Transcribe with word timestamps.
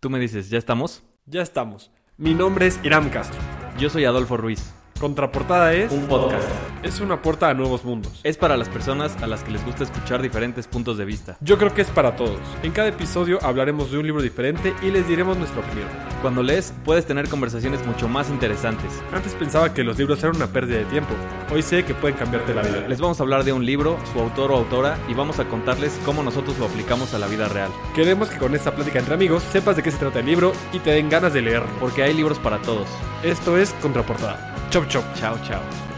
Tú 0.00 0.08
me 0.08 0.18
dices, 0.18 0.48
¿ya 0.48 0.56
estamos? 0.56 1.02
Ya 1.26 1.42
estamos. 1.42 1.90
Mi 2.16 2.32
nombre 2.32 2.66
es 2.66 2.80
Iram 2.82 3.10
Castro. 3.10 3.38
Yo 3.78 3.90
soy 3.90 4.06
Adolfo 4.06 4.38
Ruiz. 4.38 4.72
Contraportada 4.98 5.74
es 5.74 5.92
Un 5.92 6.06
podcast. 6.06 6.48
Es 6.82 7.00
una 7.00 7.22
puerta 7.22 7.48
a 7.48 7.54
nuevos 7.54 7.84
mundos. 7.84 8.20
Es 8.24 8.36
para 8.36 8.56
las 8.56 8.68
personas 8.68 9.16
a 9.22 9.26
las 9.26 9.42
que 9.42 9.50
les 9.50 9.64
gusta 9.64 9.84
escuchar 9.84 10.22
diferentes 10.22 10.66
puntos 10.66 10.98
de 10.98 11.04
vista. 11.04 11.36
Yo 11.40 11.58
creo 11.58 11.74
que 11.74 11.82
es 11.82 11.88
para 11.88 12.16
todos. 12.16 12.40
En 12.62 12.72
cada 12.72 12.88
episodio 12.88 13.38
hablaremos 13.42 13.90
de 13.90 13.98
un 13.98 14.06
libro 14.06 14.22
diferente 14.22 14.74
y 14.82 14.90
les 14.90 15.06
diremos 15.08 15.36
nuestra 15.36 15.60
opinión. 15.60 15.88
Cuando 16.22 16.42
lees, 16.42 16.74
puedes 16.84 17.06
tener 17.06 17.28
conversaciones 17.28 17.84
mucho 17.86 18.08
más 18.08 18.30
interesantes. 18.30 18.90
Antes 19.12 19.34
pensaba 19.34 19.72
que 19.72 19.84
los 19.84 19.98
libros 19.98 20.22
eran 20.22 20.36
una 20.36 20.46
pérdida 20.48 20.78
de 20.78 20.84
tiempo. 20.86 21.14
Hoy 21.52 21.62
sé 21.62 21.84
que 21.84 21.94
pueden 21.94 22.16
cambiarte 22.16 22.54
la 22.54 22.62
vida. 22.62 22.86
Les 22.88 23.00
vamos 23.00 23.20
a 23.20 23.22
hablar 23.22 23.44
de 23.44 23.52
un 23.52 23.64
libro, 23.64 23.98
su 24.12 24.20
autor 24.20 24.52
o 24.52 24.56
autora, 24.56 24.98
y 25.08 25.14
vamos 25.14 25.38
a 25.38 25.44
contarles 25.46 25.98
cómo 26.04 26.22
nosotros 26.22 26.58
lo 26.58 26.66
aplicamos 26.66 27.14
a 27.14 27.18
la 27.18 27.26
vida 27.26 27.48
real. 27.48 27.70
Queremos 27.94 28.28
que 28.28 28.38
con 28.38 28.54
esta 28.54 28.74
plática 28.74 28.98
entre 28.98 29.14
amigos 29.14 29.42
sepas 29.44 29.76
de 29.76 29.82
qué 29.82 29.90
se 29.90 29.98
trata 29.98 30.20
el 30.20 30.26
libro 30.26 30.52
y 30.72 30.78
te 30.78 30.90
den 30.90 31.08
ganas 31.08 31.32
de 31.32 31.42
leerlo. 31.42 31.70
Porque 31.80 32.02
hay 32.02 32.14
libros 32.14 32.38
para 32.38 32.58
todos. 32.58 32.88
Esto 33.22 33.56
es 33.56 33.72
Contraportada. 33.80 34.54
Chop 34.70 34.86
chop. 34.88 35.04
Chao, 35.14 35.36
chao. 35.44 35.89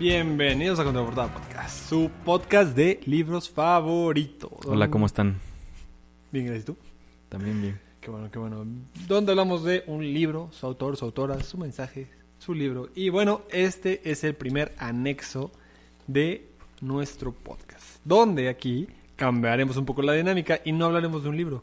Bienvenidos 0.00 0.80
a 0.80 0.84
Contraportada 0.84 1.28
Podcast, 1.28 1.90
su 1.90 2.10
podcast 2.24 2.74
de 2.74 3.02
libros 3.04 3.50
favorito. 3.50 4.50
Hola, 4.64 4.88
¿cómo 4.88 5.04
están? 5.04 5.38
Bien, 6.32 6.46
gracias 6.46 6.64
tú. 6.64 6.76
También 7.28 7.60
bien. 7.60 7.80
Qué 8.00 8.10
bueno, 8.10 8.30
qué 8.30 8.38
bueno. 8.38 8.64
Donde 9.06 9.32
hablamos 9.32 9.62
de 9.62 9.84
un 9.88 10.02
libro, 10.02 10.48
su 10.52 10.64
autor, 10.64 10.96
su 10.96 11.04
autora, 11.04 11.42
su 11.42 11.58
mensaje, 11.58 12.08
su 12.38 12.54
libro. 12.54 12.88
Y 12.94 13.10
bueno, 13.10 13.42
este 13.50 14.00
es 14.10 14.24
el 14.24 14.34
primer 14.34 14.74
anexo 14.78 15.52
de 16.06 16.48
nuestro 16.80 17.32
podcast. 17.32 17.98
Donde 18.02 18.48
aquí 18.48 18.88
cambiaremos 19.16 19.76
un 19.76 19.84
poco 19.84 20.00
la 20.00 20.14
dinámica 20.14 20.62
y 20.64 20.72
no 20.72 20.86
hablaremos 20.86 21.24
de 21.24 21.28
un 21.28 21.36
libro, 21.36 21.62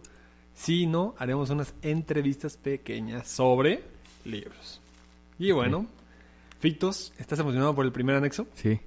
sino 0.54 1.16
haremos 1.18 1.50
unas 1.50 1.74
entrevistas 1.82 2.56
pequeñas 2.56 3.30
sobre 3.30 3.82
libros. 4.26 4.80
Y 5.40 5.50
bueno, 5.54 5.88
Fictos, 6.60 7.14
¿estás 7.20 7.40
emocionado 7.40 7.76
por 7.76 7.86
el 7.86 7.92
primer 7.92 8.16
anexo? 8.16 8.48
Sí, 8.56 8.80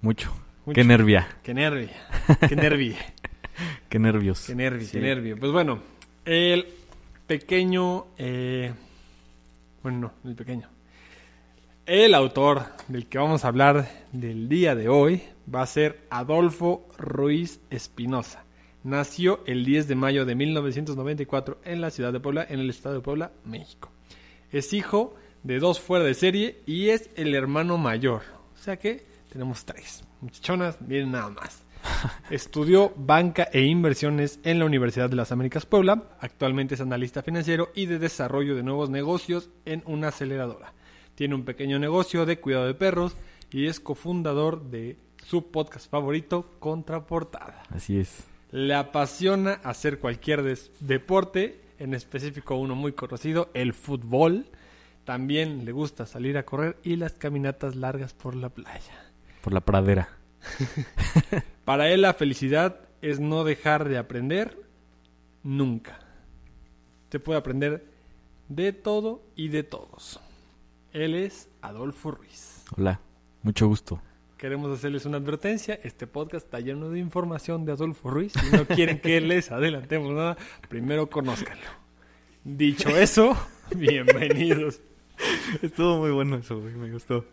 mucho. 0.00 0.30
Mucho. 0.64 0.74
Qué 0.74 0.84
nervia. 0.84 1.26
Qué 1.42 1.54
nervio. 1.54 1.88
Qué 2.48 2.54
nervio. 2.56 2.94
Qué 3.88 3.98
nervios. 3.98 4.46
Qué 4.46 4.54
nervio, 4.54 4.86
Sí. 4.86 4.92
qué 4.92 5.00
nervio. 5.00 5.36
Pues 5.38 5.52
bueno, 5.52 5.80
el 6.24 6.66
pequeño. 7.26 8.06
eh, 8.18 8.72
bueno, 9.82 10.12
no, 10.22 10.30
el 10.30 10.36
pequeño. 10.36 10.68
El 11.86 12.14
autor 12.14 12.62
del 12.88 13.06
que 13.06 13.18
vamos 13.18 13.44
a 13.44 13.48
hablar 13.48 13.88
del 14.12 14.48
día 14.48 14.74
de 14.76 14.88
hoy 14.88 15.22
va 15.52 15.62
a 15.62 15.66
ser 15.66 16.02
Adolfo 16.10 16.86
Ruiz 16.98 17.60
Espinosa. 17.70 18.44
Nació 18.84 19.40
el 19.46 19.64
10 19.64 19.88
de 19.88 19.94
mayo 19.96 20.24
de 20.24 20.34
1994 20.36 21.58
en 21.64 21.80
la 21.80 21.90
ciudad 21.90 22.12
de 22.12 22.20
Puebla, 22.20 22.46
en 22.48 22.60
el 22.60 22.70
estado 22.70 22.94
de 22.94 23.00
Puebla, 23.00 23.32
México. 23.44 23.90
Es 24.52 24.72
hijo 24.72 25.14
de 25.14 25.20
dos 25.42 25.80
fuera 25.80 26.04
de 26.04 26.14
serie 26.14 26.60
y 26.66 26.90
es 26.90 27.10
el 27.16 27.34
hermano 27.34 27.78
mayor. 27.78 28.22
O 28.54 28.58
sea 28.62 28.76
que 28.78 29.06
tenemos 29.30 29.64
tres. 29.64 30.04
Muchachonas, 30.20 30.80
miren 30.80 31.12
nada 31.12 31.30
más. 31.30 31.64
Estudió 32.30 32.92
banca 32.96 33.48
e 33.52 33.62
inversiones 33.62 34.38
en 34.44 34.58
la 34.58 34.66
Universidad 34.66 35.08
de 35.08 35.16
las 35.16 35.32
Américas 35.32 35.66
Puebla. 35.66 36.10
Actualmente 36.20 36.74
es 36.74 36.80
analista 36.80 37.22
financiero 37.22 37.70
y 37.74 37.86
de 37.86 37.98
desarrollo 37.98 38.54
de 38.54 38.62
nuevos 38.62 38.90
negocios 38.90 39.50
en 39.64 39.82
una 39.86 40.08
aceleradora. 40.08 40.74
Tiene 41.14 41.34
un 41.34 41.44
pequeño 41.44 41.78
negocio 41.78 42.26
de 42.26 42.38
cuidado 42.38 42.66
de 42.66 42.74
perros 42.74 43.14
y 43.50 43.66
es 43.66 43.80
cofundador 43.80 44.70
de 44.70 44.96
su 45.26 45.50
podcast 45.50 45.90
favorito, 45.90 46.46
Contraportada. 46.58 47.62
Así 47.70 47.98
es. 47.98 48.24
Le 48.50 48.74
apasiona 48.74 49.54
hacer 49.62 49.98
cualquier 49.98 50.42
deporte, 50.80 51.60
en 51.78 51.94
específico 51.94 52.56
uno 52.56 52.74
muy 52.74 52.92
conocido, 52.92 53.50
el 53.54 53.74
fútbol. 53.74 54.46
También 55.04 55.64
le 55.64 55.72
gusta 55.72 56.06
salir 56.06 56.38
a 56.38 56.44
correr 56.44 56.76
y 56.82 56.96
las 56.96 57.12
caminatas 57.12 57.76
largas 57.76 58.14
por 58.14 58.34
la 58.34 58.48
playa. 58.48 59.12
Por 59.42 59.52
la 59.52 59.60
pradera. 59.60 60.08
Para 61.64 61.88
él 61.90 62.02
la 62.02 62.14
felicidad 62.14 62.80
es 63.02 63.20
no 63.20 63.44
dejar 63.44 63.88
de 63.88 63.98
aprender 63.98 64.56
nunca. 65.42 65.98
Se 67.10 67.18
puede 67.18 67.38
aprender 67.38 67.84
de 68.48 68.72
todo 68.72 69.22
y 69.36 69.48
de 69.48 69.62
todos. 69.62 70.20
Él 70.92 71.14
es 71.14 71.48
Adolfo 71.62 72.10
Ruiz. 72.10 72.64
Hola, 72.76 73.00
mucho 73.42 73.66
gusto. 73.68 74.00
Queremos 74.36 74.76
hacerles 74.76 75.04
una 75.06 75.18
advertencia. 75.18 75.78
Este 75.82 76.06
podcast 76.06 76.46
está 76.46 76.60
lleno 76.60 76.90
de 76.90 76.98
información 76.98 77.64
de 77.64 77.72
Adolfo 77.72 78.10
Ruiz. 78.10 78.32
Si 78.32 78.56
no 78.56 78.66
quieren 78.66 78.98
que 79.00 79.20
les 79.20 79.50
adelantemos 79.50 80.12
nada, 80.12 80.36
primero 80.68 81.10
conózcanlo. 81.10 81.66
Dicho 82.42 82.88
eso, 82.88 83.36
bienvenidos. 83.76 84.80
Estuvo 85.62 85.98
muy 85.98 86.10
bueno 86.10 86.36
eso, 86.36 86.60
güey. 86.60 86.74
Me 86.74 86.90
gustó. 86.92 87.24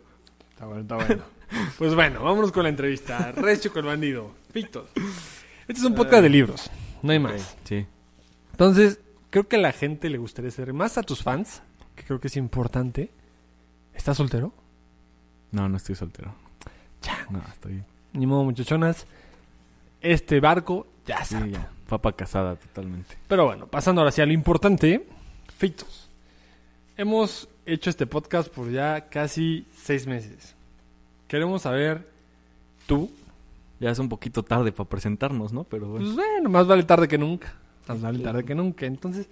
Está 0.51 0.65
bueno, 0.65 0.81
está 0.81 0.95
bueno. 0.95 1.23
Pues 1.77 1.95
bueno, 1.95 2.23
vámonos 2.23 2.51
con 2.51 2.63
la 2.63 2.69
entrevista. 2.69 3.31
Recio 3.31 3.71
con 3.71 3.81
el 3.85 3.87
bandido. 3.87 4.31
Fictos. 4.51 4.89
Este 5.67 5.73
es 5.81 5.83
un 5.83 5.95
podcast 5.95 6.23
de 6.23 6.29
libros. 6.29 6.69
No 7.01 7.11
hay 7.11 7.19
más. 7.19 7.55
Sí. 7.63 7.85
Entonces, 8.51 8.99
creo 9.29 9.47
que 9.47 9.55
a 9.57 9.59
la 9.59 9.71
gente 9.71 10.09
le 10.09 10.17
gustaría 10.17 10.51
saber, 10.51 10.73
más 10.73 10.97
a 10.97 11.03
tus 11.03 11.23
fans, 11.23 11.61
que 11.95 12.03
creo 12.03 12.19
que 12.19 12.27
es 12.27 12.37
importante. 12.37 13.11
¿Estás 13.93 14.17
soltero? 14.17 14.53
No, 15.51 15.69
no 15.69 15.77
estoy 15.77 15.95
soltero. 15.95 16.33
Ya. 17.03 17.25
No, 17.29 17.41
estoy. 17.51 17.83
Ni 18.13 18.25
modo, 18.25 18.43
muchachonas. 18.43 19.05
Este 20.01 20.39
barco 20.39 20.87
ya 21.05 21.23
Sí, 21.23 21.35
está. 21.35 21.47
ya. 21.47 21.71
Papa 21.87 22.11
casada 22.13 22.55
totalmente. 22.57 23.15
Pero 23.27 23.45
bueno, 23.45 23.67
pasando 23.67 24.01
ahora 24.01 24.11
sí 24.11 24.21
a 24.21 24.25
lo 24.25 24.33
importante. 24.33 25.07
Fictos. 25.57 26.09
Hemos 26.97 27.47
hecho 27.67 27.89
este 27.89 28.07
podcast 28.07 28.51
por 28.51 28.71
ya 28.71 29.09
casi 29.09 29.65
seis 29.75 30.07
meses. 30.07 30.55
Queremos 31.27 31.63
saber, 31.63 32.07
tú, 32.85 33.11
Ya 33.79 33.91
es 33.91 33.99
un 33.99 34.09
poquito 34.09 34.41
tarde 34.41 34.71
para 34.71 34.89
presentarnos, 34.89 35.53
¿no? 35.53 35.63
Pero 35.65 35.87
bueno. 35.89 36.05
Pues 36.05 36.15
bueno, 36.15 36.49
más 36.49 36.65
vale 36.65 36.83
tarde 36.83 37.07
que 37.07 37.17
nunca. 37.19 37.53
Más 37.87 38.01
vale 38.01 38.19
tarde 38.19 38.43
que 38.43 38.55
nunca. 38.55 38.87
Entonces, 38.87 39.29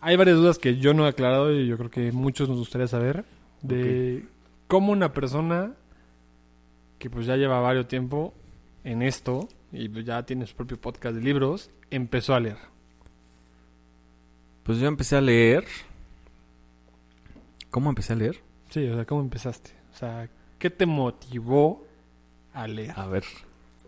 hay 0.00 0.16
varias 0.16 0.36
dudas 0.36 0.58
que 0.58 0.76
yo 0.76 0.92
no 0.92 1.06
he 1.06 1.08
aclarado 1.08 1.50
y 1.52 1.66
yo 1.66 1.78
creo 1.78 1.90
que 1.90 2.12
muchos 2.12 2.48
nos 2.48 2.58
gustaría 2.58 2.88
saber 2.88 3.24
de 3.62 4.24
cómo 4.66 4.92
una 4.92 5.12
persona 5.12 5.72
que 6.98 7.08
pues 7.08 7.24
ya 7.24 7.36
lleva 7.36 7.60
varios 7.60 7.88
tiempo 7.88 8.34
en 8.84 9.00
esto 9.02 9.48
y 9.72 9.88
pues 9.88 10.04
ya 10.04 10.22
tiene 10.24 10.46
su 10.46 10.54
propio 10.54 10.78
podcast 10.78 11.16
de 11.16 11.22
libros, 11.22 11.70
empezó 11.90 12.34
a 12.34 12.40
leer. 12.40 12.58
Pues 14.62 14.78
yo 14.78 14.86
empecé 14.86 15.16
a 15.16 15.20
leer. 15.20 15.64
¿Cómo 17.70 17.88
empecé 17.90 18.12
a 18.12 18.16
leer? 18.16 18.40
Sí, 18.70 18.86
o 18.88 18.94
sea, 18.94 19.04
¿cómo 19.04 19.20
empezaste? 19.20 19.70
O 19.92 19.96
sea, 19.96 20.28
¿qué 20.58 20.70
te 20.70 20.86
motivó 20.86 21.84
a 22.52 22.66
leer? 22.66 22.92
A 22.96 23.06
ver. 23.06 23.24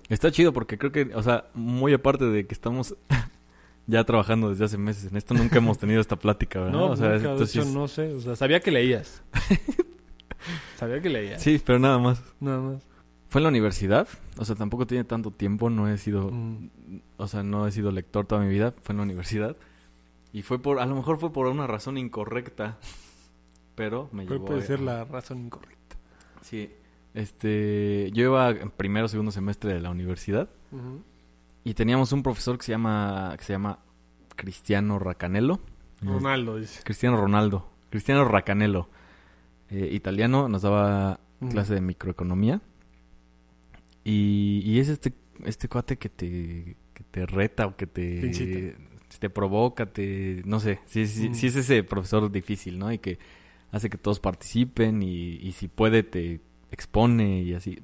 Está 0.09 0.31
chido 0.31 0.53
porque 0.53 0.79
creo 0.79 0.93
que, 0.93 1.11
o 1.15 1.23
sea, 1.23 1.47
muy 1.55 1.93
aparte 1.95 2.25
de 2.27 2.47
que 2.47 2.55
estamos 2.55 2.95
ya 3.87 4.05
trabajando 4.05 4.51
desde 4.51 4.65
hace 4.65 4.79
meses 4.79 5.11
en 5.11 5.17
esto, 5.17 5.35
nunca 5.35 5.59
hemos 5.59 5.79
tenido 5.79 6.01
esta 6.01 6.17
plática, 6.17 6.61
¿verdad? 6.61 6.73
No, 6.79 6.87
o 6.87 6.97
sea, 6.97 7.11
nunca, 7.15 7.35
de 7.35 7.47
sí 7.47 7.59
es- 7.61 7.67
no 7.73 7.89
sé. 7.89 8.13
O 8.15 8.21
sea, 8.21 8.37
sabía 8.37 8.61
que 8.61 8.71
leías. 8.71 9.23
sabía 10.77 11.01
que 11.01 11.09
leías. 11.09 11.43
Sí, 11.43 11.61
pero 11.65 11.79
nada 11.79 11.99
más. 11.99 12.23
Nada 12.41 12.61
más. 12.61 12.83
Fue 13.29 13.39
en 13.39 13.45
la 13.45 13.49
universidad, 13.49 14.07
o 14.37 14.45
sea, 14.45 14.57
tampoco 14.57 14.87
tiene 14.87 15.05
tanto 15.05 15.31
tiempo, 15.31 15.71
no 15.71 15.89
he 15.89 15.97
sido, 15.97 16.31
Mm. 16.31 16.69
o 17.17 17.27
sea, 17.29 17.43
no 17.43 17.67
he 17.67 17.73
sido 17.73 17.91
lector 17.91 18.27
toda 18.27 18.43
mi 18.43 18.49
vida, 18.51 18.75
fue 18.83 18.93
en 18.93 18.99
la 18.99 19.03
universidad. 19.05 19.57
Y 20.35 20.43
fue 20.43 20.59
por, 20.61 20.81
a 20.81 20.87
lo 20.87 20.95
mejor 20.95 21.19
fue 21.19 21.33
por 21.33 21.47
una 21.47 21.67
razón 21.67 21.97
incorrecta, 21.97 22.77
pero 23.83 24.09
me 24.13 24.25
¿Cuál 24.27 24.39
llevó 24.39 24.47
puede 24.47 24.61
a- 24.63 24.67
ser 24.67 24.81
la 24.81 25.05
razón 25.05 25.39
incorrecta? 25.39 25.97
Sí, 26.43 26.71
este, 27.15 28.11
yo 28.13 28.23
iba 28.25 28.51
en 28.51 28.71
primero 28.71 29.07
o 29.07 29.09
segundo 29.09 29.33
semestre 29.33 29.75
de 29.75 29.81
la 29.81 29.91
universidad 29.91 30.49
y 31.65 31.75
teníamos 31.75 32.13
un 32.13 32.23
profesor 32.23 32.57
que 32.59 32.65
se 32.65 32.73
llama, 32.73 33.35
que 33.37 33.45
se 33.45 33.53
llama 33.53 33.81
Cristiano 34.37 34.99
Racanello. 34.99 35.59
Ronaldo 36.01 36.59
dice. 36.59 36.81
Cristiano 36.85 37.17
Ronaldo, 37.17 37.69
Cristiano 37.91 38.25
Racanello, 38.25 38.89
eh, 39.71 39.89
italiano, 39.93 40.49
nos 40.49 40.63
daba 40.63 41.19
clase 41.51 41.75
de 41.75 41.81
microeconomía. 41.81 42.61
Y, 44.05 44.63
y 44.65 44.79
es 44.81 44.89
este, 44.89 45.13
este 45.45 45.69
cuate 45.69 45.97
que 45.97 46.09
te, 46.09 46.77
que 46.95 47.05
te 47.11 47.27
reta 47.27 47.67
o 47.67 47.77
que 47.77 47.87
te, 47.87 48.77
Te 49.19 49.31
provoca, 49.31 49.87
te, 49.87 50.43
no 50.45 50.59
sé, 50.59 50.81
sí, 50.87 51.07
sí, 51.07 51.33
sí 51.35 51.47
es 51.49 51.57
ese 51.57 51.85
profesor 51.85 52.31
difícil, 52.33 52.79
¿no? 52.79 52.91
Y 52.93 52.99
que 52.99 53.19
hace 53.73 53.91
que 53.91 53.99
todos 53.99 54.21
participen 54.21 55.03
y, 55.03 55.35
y 55.37 55.53
si 55.53 55.67
puede 55.67 56.03
te 56.05 56.41
expone 56.71 57.43
y 57.43 57.55
así. 57.55 57.81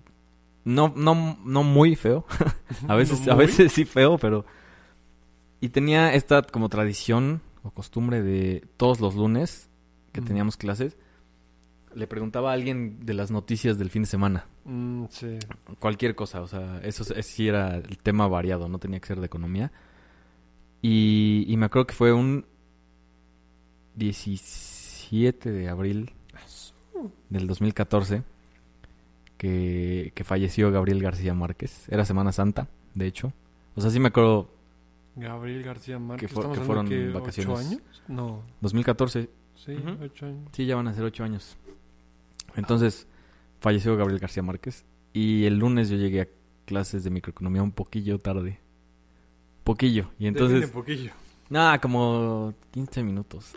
No, 0.64 0.92
no, 0.96 1.38
no 1.44 1.62
muy 1.64 1.96
feo. 1.96 2.24
a 2.88 2.94
veces, 2.96 3.26
No 3.26 3.32
a 3.32 3.36
veces 3.36 3.72
sí 3.72 3.84
feo, 3.84 4.16
pero. 4.18 4.44
Y 5.60 5.70
tenía 5.70 6.14
esta 6.14 6.42
como 6.42 6.68
tradición 6.68 7.42
o 7.64 7.70
costumbre 7.72 8.22
de 8.22 8.64
todos 8.76 9.00
los 9.00 9.16
lunes 9.16 9.68
que 10.12 10.20
Mm. 10.20 10.24
teníamos 10.24 10.56
clases, 10.56 10.96
le 11.94 12.06
preguntaba 12.06 12.50
a 12.50 12.54
alguien 12.54 13.04
de 13.04 13.14
las 13.14 13.30
noticias 13.30 13.78
del 13.78 13.90
fin 13.90 14.02
de 14.02 14.08
semana. 14.08 14.46
Mm, 14.64 15.04
sí. 15.10 15.38
Cualquier 15.80 16.14
cosa, 16.14 16.42
o 16.42 16.46
sea, 16.46 16.80
eso 16.84 17.02
es- 17.14 17.26
sí 17.26 17.48
era 17.48 17.76
el 17.76 17.98
tema 17.98 18.28
variado, 18.28 18.68
no 18.68 18.78
tenía 18.78 19.00
que 19.00 19.08
ser 19.08 19.18
de 19.20 19.26
economía. 19.26 19.72
Y, 20.82 21.44
y 21.48 21.56
me 21.56 21.66
acuerdo 21.66 21.86
que 21.88 21.94
fue 21.94 22.12
un 22.12 22.44
17 23.96 24.44
de 25.10 25.68
abril 25.68 26.10
del 27.30 27.46
2014 27.46 28.22
que, 29.36 30.12
que 30.14 30.24
falleció 30.24 30.70
Gabriel 30.70 31.02
García 31.02 31.34
Márquez. 31.34 31.88
Era 31.88 32.04
Semana 32.04 32.32
Santa, 32.32 32.68
de 32.94 33.06
hecho. 33.06 33.32
O 33.74 33.80
sea, 33.80 33.90
sí 33.90 34.00
me 34.00 34.08
acuerdo, 34.08 34.50
Gabriel 35.16 35.62
García 35.62 35.98
Márquez. 35.98 36.28
Que 36.28 36.34
fue- 36.34 36.42
¿estamos 36.42 36.58
que 36.58 36.64
fueron 36.64 36.88
que 36.88 37.08
vacaciones. 37.10 37.58
¿Ocho 37.58 37.68
años? 37.68 37.82
No. 38.08 38.42
2014, 38.60 39.28
Sí, 39.56 39.72
Ujú. 39.72 40.04
ocho 40.04 40.26
años. 40.26 40.48
Sí, 40.52 40.66
ya 40.66 40.76
van 40.76 40.86
a 40.88 40.94
ser 40.94 41.02
ocho 41.04 41.24
años. 41.24 41.56
Entonces, 42.54 43.08
falleció 43.60 43.96
Gabriel 43.96 44.20
García 44.20 44.42
Márquez. 44.42 44.84
Y 45.12 45.44
el 45.46 45.58
lunes 45.58 45.88
yo 45.88 45.96
llegué 45.96 46.20
a 46.20 46.28
clases 46.64 47.02
de 47.02 47.10
microeconomía 47.10 47.62
un 47.62 47.72
poquillo 47.72 48.18
tarde. 48.20 48.60
Poquillo. 49.64 50.10
Y 50.18 50.26
entonces, 50.28 50.70
poquillo. 50.70 51.10
Nada, 51.50 51.80
como 51.80 52.54
15 52.72 53.02
minutos. 53.02 53.52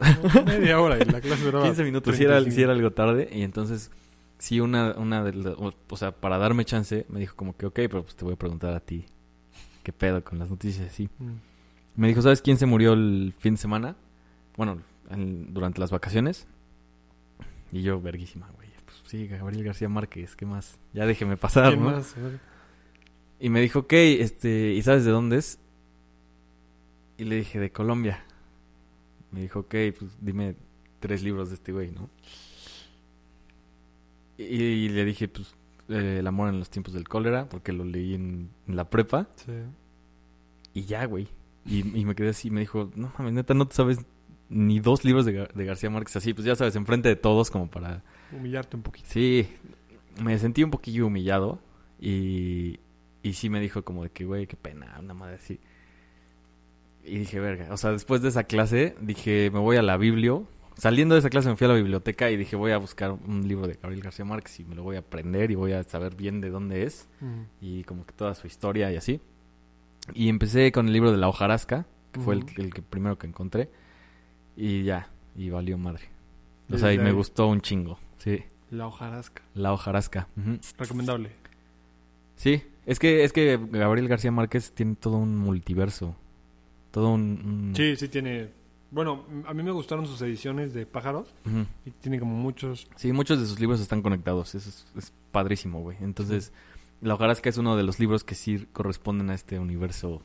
Media 0.45 0.79
hora 0.79 0.97
y 0.97 1.05
la 1.05 1.21
clase 1.21 1.43
duraba 1.43 1.65
15 1.65 1.83
minutos, 1.83 2.15
sí 2.15 2.23
era, 2.23 2.33
35. 2.35 2.55
sí 2.55 2.61
era 2.63 2.73
algo 2.73 2.91
tarde. 2.91 3.29
Y 3.31 3.41
entonces, 3.43 3.91
sí, 4.37 4.59
una, 4.59 4.93
una 4.93 5.23
de 5.23 5.33
las- 5.33 5.55
o, 5.57 5.73
o 5.89 5.97
sea, 5.97 6.11
para 6.11 6.37
darme 6.37 6.65
chance, 6.65 7.05
me 7.09 7.19
dijo 7.19 7.35
como 7.35 7.55
que, 7.55 7.65
ok, 7.65 7.75
pero 7.75 8.03
pues 8.03 8.15
te 8.15 8.23
voy 8.25 8.33
a 8.33 8.37
preguntar 8.37 8.73
a 8.73 8.79
ti. 8.79 9.05
¿Qué 9.83 9.91
pedo 9.93 10.23
con 10.23 10.37
las 10.39 10.49
noticias? 10.49 10.87
así 10.87 11.09
Mm. 11.19 11.31
Me 11.95 12.07
dijo, 12.07 12.21
¿sabes 12.21 12.41
quién 12.41 12.57
se 12.57 12.65
murió 12.65 12.93
el 12.93 13.33
fin 13.37 13.55
de 13.55 13.59
semana? 13.59 13.95
Bueno, 14.55 14.81
en- 15.09 15.53
durante 15.53 15.79
las 15.81 15.91
vacaciones. 15.91 16.47
Y 17.71 17.81
yo, 17.81 17.99
verguísima, 18.01 18.49
güey. 18.55 18.69
Pues 18.85 18.97
sí, 19.07 19.27
Gabriel 19.27 19.63
García 19.63 19.89
Márquez, 19.89 20.35
¿qué 20.35 20.45
más? 20.45 20.77
Ya 20.93 21.05
déjeme 21.05 21.35
pasar, 21.37 21.69
¿Quién 21.69 21.83
¿no? 21.83 21.91
más? 21.91 22.15
Y 23.39 23.49
me 23.49 23.59
dijo, 23.61 23.79
ok, 23.79 23.93
este, 23.93 24.71
¿y 24.73 24.81
sabes 24.83 25.03
de 25.03 25.11
dónde 25.11 25.37
es? 25.37 25.59
Y 27.21 27.25
le 27.25 27.35
dije, 27.35 27.59
de 27.59 27.71
Colombia. 27.71 28.23
Me 29.31 29.41
dijo, 29.41 29.59
ok, 29.59 29.75
pues 29.99 30.17
dime 30.19 30.55
tres 30.99 31.21
libros 31.21 31.49
de 31.49 31.55
este 31.55 31.71
güey, 31.71 31.91
¿no? 31.91 32.09
Y, 34.39 34.43
y 34.43 34.89
le 34.89 35.05
dije, 35.05 35.27
pues, 35.27 35.53
eh, 35.89 36.17
El 36.19 36.25
amor 36.25 36.49
en 36.49 36.57
los 36.57 36.71
tiempos 36.71 36.95
del 36.95 37.07
cólera, 37.07 37.47
porque 37.47 37.73
lo 37.73 37.85
leí 37.85 38.15
en, 38.15 38.49
en 38.67 38.75
la 38.75 38.89
prepa. 38.89 39.27
Sí. 39.35 39.51
Y 40.73 40.85
ya, 40.85 41.05
güey. 41.05 41.27
Y, 41.63 41.99
y 41.99 42.05
me 42.05 42.15
quedé 42.15 42.29
así, 42.29 42.49
me 42.49 42.61
dijo, 42.61 42.89
no 42.95 43.13
mames, 43.19 43.33
neta, 43.33 43.53
no 43.53 43.67
te 43.67 43.75
sabes 43.75 43.99
ni 44.49 44.79
dos 44.79 45.05
libros 45.05 45.25
de, 45.27 45.33
Gar- 45.33 45.53
de 45.53 45.63
García 45.65 45.91
Márquez 45.91 46.15
así, 46.15 46.33
pues 46.33 46.45
ya 46.45 46.55
sabes, 46.55 46.75
enfrente 46.75 47.07
de 47.07 47.15
todos, 47.15 47.51
como 47.51 47.69
para... 47.69 48.03
Humillarte 48.31 48.77
un 48.77 48.81
poquito. 48.81 49.07
Sí, 49.11 49.47
me 50.23 50.39
sentí 50.39 50.63
un 50.63 50.71
poquillo 50.71 51.05
humillado 51.05 51.61
y, 51.99 52.79
y 53.21 53.33
sí 53.33 53.51
me 53.51 53.59
dijo 53.59 53.83
como 53.83 54.01
de 54.03 54.09
que, 54.09 54.25
güey, 54.25 54.47
qué 54.47 54.57
pena, 54.57 54.97
una 54.99 55.13
madre 55.13 55.35
así. 55.35 55.59
Y 57.03 57.19
dije, 57.19 57.39
verga, 57.39 57.67
o 57.73 57.77
sea, 57.77 57.91
después 57.91 58.21
de 58.21 58.29
esa 58.29 58.43
clase, 58.43 58.95
dije, 59.01 59.49
me 59.51 59.59
voy 59.59 59.77
a 59.77 59.81
la 59.81 59.97
biblio. 59.97 60.45
Saliendo 60.77 61.15
de 61.15 61.19
esa 61.19 61.29
clase 61.29 61.49
me 61.49 61.55
fui 61.55 61.65
a 61.65 61.69
la 61.69 61.75
biblioteca 61.75 62.31
y 62.31 62.37
dije, 62.37 62.55
voy 62.55 62.71
a 62.71 62.77
buscar 62.77 63.11
un 63.11 63.47
libro 63.47 63.67
de 63.67 63.73
Gabriel 63.81 64.01
García 64.03 64.25
Márquez 64.25 64.59
y 64.59 64.65
me 64.65 64.75
lo 64.75 64.83
voy 64.83 64.95
a 64.95 64.99
aprender 64.99 65.51
y 65.51 65.55
voy 65.55 65.73
a 65.73 65.83
saber 65.83 66.15
bien 66.15 66.41
de 66.41 66.49
dónde 66.49 66.83
es 66.83 67.07
y 67.59 67.83
como 67.83 68.05
que 68.05 68.13
toda 68.13 68.33
su 68.35 68.47
historia 68.47 68.91
y 68.91 68.95
así. 68.95 69.19
Y 70.13 70.29
empecé 70.29 70.71
con 70.71 70.87
el 70.87 70.93
libro 70.93 71.11
de 71.11 71.17
la 71.17 71.27
hojarasca, 71.27 71.85
que 72.11 72.19
fue 72.19 72.35
el, 72.35 72.45
que 72.45 72.81
primero 72.81 73.17
que 73.17 73.27
encontré. 73.27 73.69
Y 74.55 74.83
ya, 74.83 75.09
y 75.35 75.49
valió 75.49 75.77
madre. 75.77 76.09
O 76.71 76.77
sea, 76.77 76.93
y 76.93 76.97
me 76.97 77.11
gustó 77.11 77.47
un 77.47 77.61
chingo. 77.61 77.99
Sí, 78.17 78.43
La 78.69 78.87
hojarasca. 78.87 79.43
la 79.53 79.73
hojarasca. 79.73 80.27
Recomendable. 80.77 81.31
Sí, 82.35 82.63
es 82.85 82.97
que, 82.97 83.23
es 83.23 83.33
que 83.33 83.59
Gabriel 83.71 84.07
García 84.07 84.31
Márquez 84.31 84.71
tiene 84.73 84.95
todo 84.95 85.17
un 85.17 85.37
multiverso. 85.37 86.15
Todo 86.91 87.09
un... 87.13 87.21
un- 87.21 87.73
Sí, 87.75 87.95
sí 87.95 88.07
tiene... 88.07 88.49
Bueno, 88.91 89.25
a 89.47 89.53
mí 89.53 89.63
me 89.63 89.71
gustaron 89.71 90.05
sus 90.05 90.21
ediciones 90.21 90.73
de 90.73 90.85
pájaros. 90.85 91.33
Y 91.85 91.91
tiene 91.91 92.19
como 92.19 92.35
muchos... 92.35 92.87
Sí, 92.97 93.13
muchos 93.13 93.39
de 93.39 93.45
sus 93.45 93.59
libros 93.59 93.79
están 93.79 94.01
conectados. 94.01 94.53
Eso 94.55 94.67
es, 94.69 94.85
es 94.97 95.13
padrísimo, 95.31 95.79
güey. 95.81 95.97
Entonces, 96.01 96.51
La 96.99 97.13
hojarasca 97.15 97.47
es 97.49 97.57
uno 97.57 97.77
de 97.77 97.83
los 97.83 97.99
libros 97.99 98.23
que 98.25 98.35
sí 98.35 98.67
corresponden 98.73 99.29
a 99.29 99.33
este 99.33 99.57
universo 99.59 100.21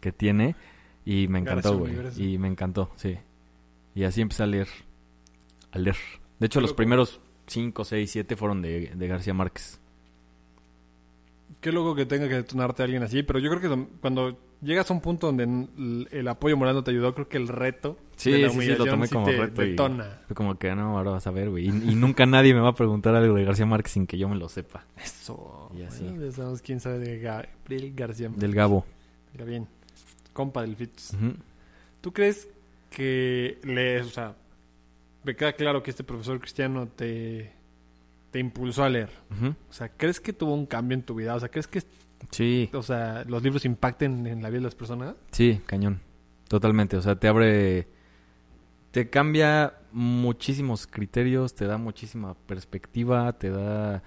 que 0.00 0.10
tiene. 0.12 0.56
Y 1.04 1.28
me 1.28 1.38
encantó, 1.40 1.78
güey. 1.78 1.92
Y 2.16 2.38
me 2.38 2.48
encantó, 2.48 2.90
sí. 2.96 3.18
Y 3.94 4.04
así 4.04 4.22
empecé 4.22 4.42
a 4.42 4.46
leer. 4.46 4.68
A 5.72 5.78
leer. 5.78 5.96
De 6.38 6.46
hecho, 6.46 6.60
los 6.62 6.72
primeros 6.72 7.20
5, 7.46 7.84
6, 7.84 8.10
7 8.10 8.36
fueron 8.36 8.62
de, 8.62 8.92
de 8.94 9.06
García 9.06 9.34
Márquez. 9.34 9.80
Qué 11.60 11.72
loco 11.72 11.94
que 11.94 12.06
tenga 12.06 12.28
que 12.28 12.34
detonarte 12.36 12.82
a 12.82 12.84
alguien 12.84 13.02
así, 13.02 13.22
pero 13.24 13.40
yo 13.40 13.50
creo 13.50 13.60
que 13.60 13.86
cuando 14.00 14.36
llegas 14.62 14.88
a 14.90 14.94
un 14.94 15.00
punto 15.00 15.26
donde 15.26 16.06
el, 16.12 16.28
apoyo 16.28 16.56
moral 16.56 16.74
no 16.74 16.84
te 16.84 16.92
ayudó, 16.92 17.14
creo 17.14 17.28
que 17.28 17.36
el 17.36 17.48
reto 17.48 17.98
Sí, 18.16 18.30
de 18.30 18.38
la 18.38 18.50
sí, 18.50 18.60
sí, 18.60 18.74
lo 18.76 18.84
tomé 18.86 19.06
sí 19.08 19.14
como 19.14 19.26
te 19.26 19.36
reto 19.36 19.64
y- 19.64 19.70
detona. 19.70 20.20
Fue 20.26 20.36
como 20.36 20.56
que, 20.58 20.72
no, 20.74 20.96
ahora 20.98 21.12
vas 21.12 21.26
a 21.26 21.30
ver, 21.32 21.50
güey. 21.50 21.66
Y, 21.66 21.68
y 21.68 21.94
nunca 21.94 22.26
nadie 22.26 22.54
me 22.54 22.60
va 22.60 22.70
a 22.70 22.74
preguntar 22.74 23.14
algo 23.16 23.34
de 23.34 23.44
García 23.44 23.66
Márquez 23.66 23.92
sin 23.92 24.06
que 24.06 24.18
yo 24.18 24.28
me 24.28 24.36
lo 24.36 24.48
sepa. 24.48 24.84
Eso. 24.96 25.70
Y 25.76 25.82
así. 25.82 26.04
Bueno, 26.04 26.26
ya 26.26 26.32
sabemos 26.32 26.62
quién 26.62 26.78
sabe 26.80 26.98
de 26.98 27.18
Gabriel 27.18 27.92
García. 27.94 28.30
Del 28.34 28.54
Gabo. 28.54 28.84
Bien. 29.44 29.66
Compa 30.32 30.62
del 30.62 30.76
Fitus. 30.76 31.12
Ujú. 31.14 31.34
¿Tú 32.00 32.12
crees 32.12 32.48
que 32.90 33.58
lees, 33.64 34.06
o 34.06 34.10
sea, 34.10 34.34
me 35.24 35.34
queda 35.36 35.52
claro 35.52 35.82
que 35.82 35.90
este 35.90 36.04
profesor 36.04 36.40
cristiano 36.40 36.86
te, 36.88 37.52
te 38.30 38.38
impulsó 38.38 38.84
a 38.84 38.88
leer? 38.88 39.10
O 39.68 39.72
sea, 39.72 39.88
¿crees 39.88 40.20
que 40.20 40.32
tuvo 40.32 40.54
un 40.54 40.66
cambio 40.66 40.94
en 40.96 41.02
tu 41.02 41.14
vida? 41.14 41.34
O 41.34 41.40
sea, 41.40 41.48
¿crees 41.48 41.66
que 41.66 41.82
Sí, 42.30 42.68
o 42.72 42.82
sea, 42.82 43.24
los 43.28 43.42
libros 43.42 43.64
impacten 43.64 44.26
en 44.26 44.42
la 44.42 44.48
vida 44.50 44.58
de 44.58 44.64
las 44.64 44.74
personas? 44.74 45.14
sí, 45.30 45.60
cañón. 45.66 46.00
Totalmente. 46.48 46.96
O 46.96 47.02
sea, 47.02 47.16
te 47.16 47.28
abre. 47.28 47.86
Te 48.90 49.10
cambia 49.10 49.74
muchísimos 49.92 50.86
criterios, 50.86 51.54
te 51.54 51.66
da 51.66 51.76
muchísima 51.76 52.34
perspectiva, 52.34 53.32
te 53.34 53.50
da. 53.50 54.02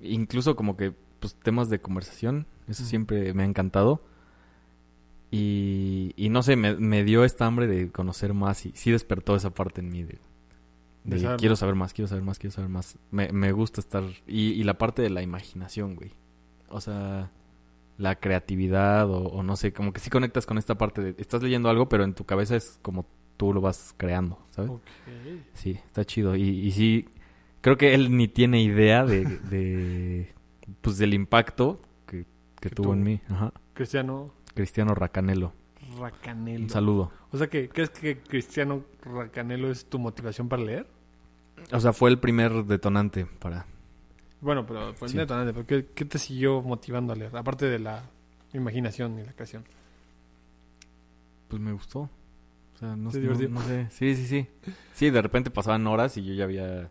Incluso 0.00 0.56
como 0.56 0.76
que, 0.76 0.92
pues, 1.20 1.36
temas 1.36 1.70
de 1.70 1.80
conversación. 1.80 2.46
Eso 2.66 2.84
siempre 2.84 3.32
me 3.34 3.44
ha 3.44 3.46
encantado. 3.46 4.02
Y, 5.30 6.12
y 6.16 6.28
no 6.30 6.42
sé, 6.42 6.56
me, 6.56 6.74
me 6.76 7.04
dio 7.04 7.24
esta 7.24 7.46
hambre 7.46 7.66
de 7.66 7.90
conocer 7.90 8.34
más 8.34 8.64
y 8.66 8.72
sí 8.74 8.90
despertó 8.90 9.36
esa 9.36 9.50
parte 9.50 9.80
en 9.80 9.90
mí 9.90 10.02
de, 10.02 10.18
De 11.04 11.18
saber 11.18 11.38
quiero 11.38 11.52
más. 11.52 11.58
saber 11.58 11.74
más, 11.74 11.92
quiero 11.94 12.08
saber 12.08 12.24
más, 12.24 12.38
quiero 12.38 12.52
saber 12.54 12.70
más. 12.70 12.98
Me, 13.10 13.32
me 13.32 13.52
gusta 13.52 13.80
estar... 13.80 14.04
Y, 14.26 14.50
y 14.52 14.64
la 14.64 14.78
parte 14.78 15.02
de 15.02 15.10
la 15.10 15.22
imaginación, 15.22 15.96
güey. 15.96 16.12
O 16.68 16.80
sea, 16.80 17.30
la 17.96 18.16
creatividad 18.16 19.10
o, 19.10 19.28
o 19.28 19.42
no 19.42 19.56
sé, 19.56 19.72
como 19.72 19.92
que 19.92 20.00
sí 20.00 20.10
conectas 20.10 20.46
con 20.46 20.58
esta 20.58 20.76
parte 20.76 21.00
de... 21.00 21.14
Estás 21.18 21.42
leyendo 21.42 21.68
algo, 21.70 21.88
pero 21.88 22.04
en 22.04 22.14
tu 22.14 22.24
cabeza 22.24 22.56
es 22.56 22.78
como 22.82 23.06
tú 23.36 23.52
lo 23.52 23.60
vas 23.60 23.94
creando, 23.96 24.38
¿sabes? 24.50 24.72
Sí, 25.54 25.78
está 25.86 26.04
chido. 26.04 26.36
Y, 26.36 26.42
y 26.42 26.72
sí, 26.72 27.08
creo 27.60 27.76
que 27.76 27.94
él 27.94 28.16
ni 28.16 28.28
tiene 28.28 28.62
idea 28.62 29.04
de... 29.04 29.24
de 29.50 30.34
pues 30.82 30.98
del 30.98 31.14
impacto 31.14 31.80
que, 32.06 32.26
que 32.60 32.68
Que 32.68 32.74
tuvo 32.74 32.92
en 32.92 33.02
mí. 33.02 33.20
Ajá. 33.30 33.52
Cristiano 33.72 34.32
Cristiano 34.54 34.94
Racanelo. 34.94 35.52
Racanelo. 35.96 36.64
Un 36.64 36.70
saludo. 36.70 37.12
O 37.30 37.38
sea, 37.38 37.48
que 37.48 37.68
¿crees 37.68 37.90
que 37.90 38.18
Cristiano 38.18 38.82
Racanelo 39.02 39.70
es 39.70 39.86
tu 39.86 39.98
motivación 39.98 40.48
para 40.48 40.62
leer? 40.62 40.86
O 41.72 41.80
sea, 41.80 41.92
fue 41.92 42.10
el 42.10 42.18
primer 42.18 42.64
detonante 42.64 43.26
para... 43.26 43.66
Bueno, 44.40 44.64
pero 44.66 44.94
fue 44.94 45.06
el 45.08 45.12
Sí. 45.12 45.18
detonante. 45.18 45.52
pero 45.52 45.66
¿qué, 45.66 45.86
qué 45.94 46.04
te 46.04 46.18
siguió 46.18 46.62
motivando 46.62 47.12
a 47.12 47.16
leer? 47.16 47.36
Aparte 47.36 47.66
de 47.66 47.78
la 47.80 48.02
imaginación 48.52 49.18
y 49.18 49.24
la 49.24 49.32
creación. 49.32 49.64
Pues 51.48 51.60
me 51.60 51.72
gustó. 51.72 52.00
O 52.00 52.78
sea, 52.78 52.94
no, 52.94 53.10
¿Te 53.10 53.20
no- 53.20 53.34
no 53.48 53.60
sé. 53.62 53.86
Sí, 53.90 54.14
sí, 54.14 54.26
sí. 54.26 54.46
Sí, 54.94 55.10
de 55.10 55.20
repente 55.22 55.50
pasaban 55.50 55.86
horas 55.86 56.16
y 56.16 56.24
yo 56.24 56.34
ya 56.34 56.44
había... 56.44 56.90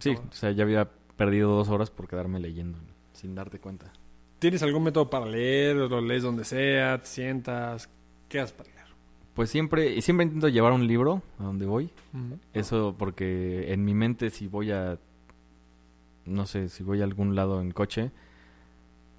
Sí, 0.00 0.10
o 0.10 0.32
sea, 0.32 0.50
ya 0.50 0.64
había 0.64 0.90
perdido 1.16 1.50
dos 1.54 1.68
horas 1.68 1.90
por 1.90 2.08
quedarme 2.08 2.40
leyendo 2.40 2.78
sin 3.12 3.34
darte 3.34 3.60
cuenta. 3.60 3.92
¿Tienes 4.40 4.62
algún 4.64 4.82
método 4.82 5.08
para 5.08 5.24
leer? 5.24 5.76
¿Lo 5.76 6.00
lees 6.00 6.24
donde 6.24 6.44
sea? 6.44 7.00
¿Te 7.00 7.06
sientas? 7.06 7.88
¿Qué 8.34 8.40
haces 8.40 8.52
para 8.52 8.68
leer? 8.68 8.86
Pues 9.34 9.48
siempre, 9.48 9.94
y 9.94 10.02
siempre 10.02 10.26
intento 10.26 10.48
llevar 10.48 10.72
un 10.72 10.88
libro 10.88 11.22
a 11.38 11.44
donde 11.44 11.66
voy. 11.66 11.88
Eso 12.52 12.96
porque 12.98 13.72
en 13.72 13.84
mi 13.84 13.94
mente 13.94 14.30
si 14.30 14.48
voy 14.48 14.72
a... 14.72 14.98
No 16.24 16.44
sé, 16.44 16.68
si 16.68 16.82
voy 16.82 17.00
a 17.00 17.04
algún 17.04 17.36
lado 17.36 17.60
en 17.60 17.70
coche, 17.70 18.10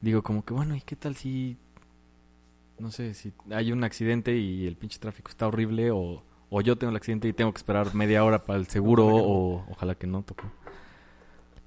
digo 0.01 0.22
como 0.22 0.43
que 0.43 0.53
bueno, 0.53 0.75
¿y 0.75 0.81
qué 0.81 0.98
tal 0.98 1.15
si... 1.15 1.55
No 2.77 2.91
sé, 2.91 3.13
si 3.13 3.31
hay 3.51 3.72
un 3.72 3.86
accidente 3.86 4.36
y 4.36 4.67
el 4.67 4.75
pinche 4.75 5.00
tráfico 5.00 5.29
está 5.29 5.48
horrible 5.48 5.91
o, 5.91 6.22
o 6.50 6.60
yo 6.62 6.77
tengo 6.77 6.91
el 6.91 6.98
accidente 6.98 7.29
y 7.29 7.34
tengo 7.34 7.53
que 7.53 7.60
esperar 7.60 7.95
media 7.95 8.22
hora 8.25 8.43
para 8.43 8.60
el 8.60 8.67
seguro 8.67 9.07
o 9.07 9.65
ojalá 9.72 9.95
que 9.95 10.07
no 10.07 10.24
tocó. 10.24 10.43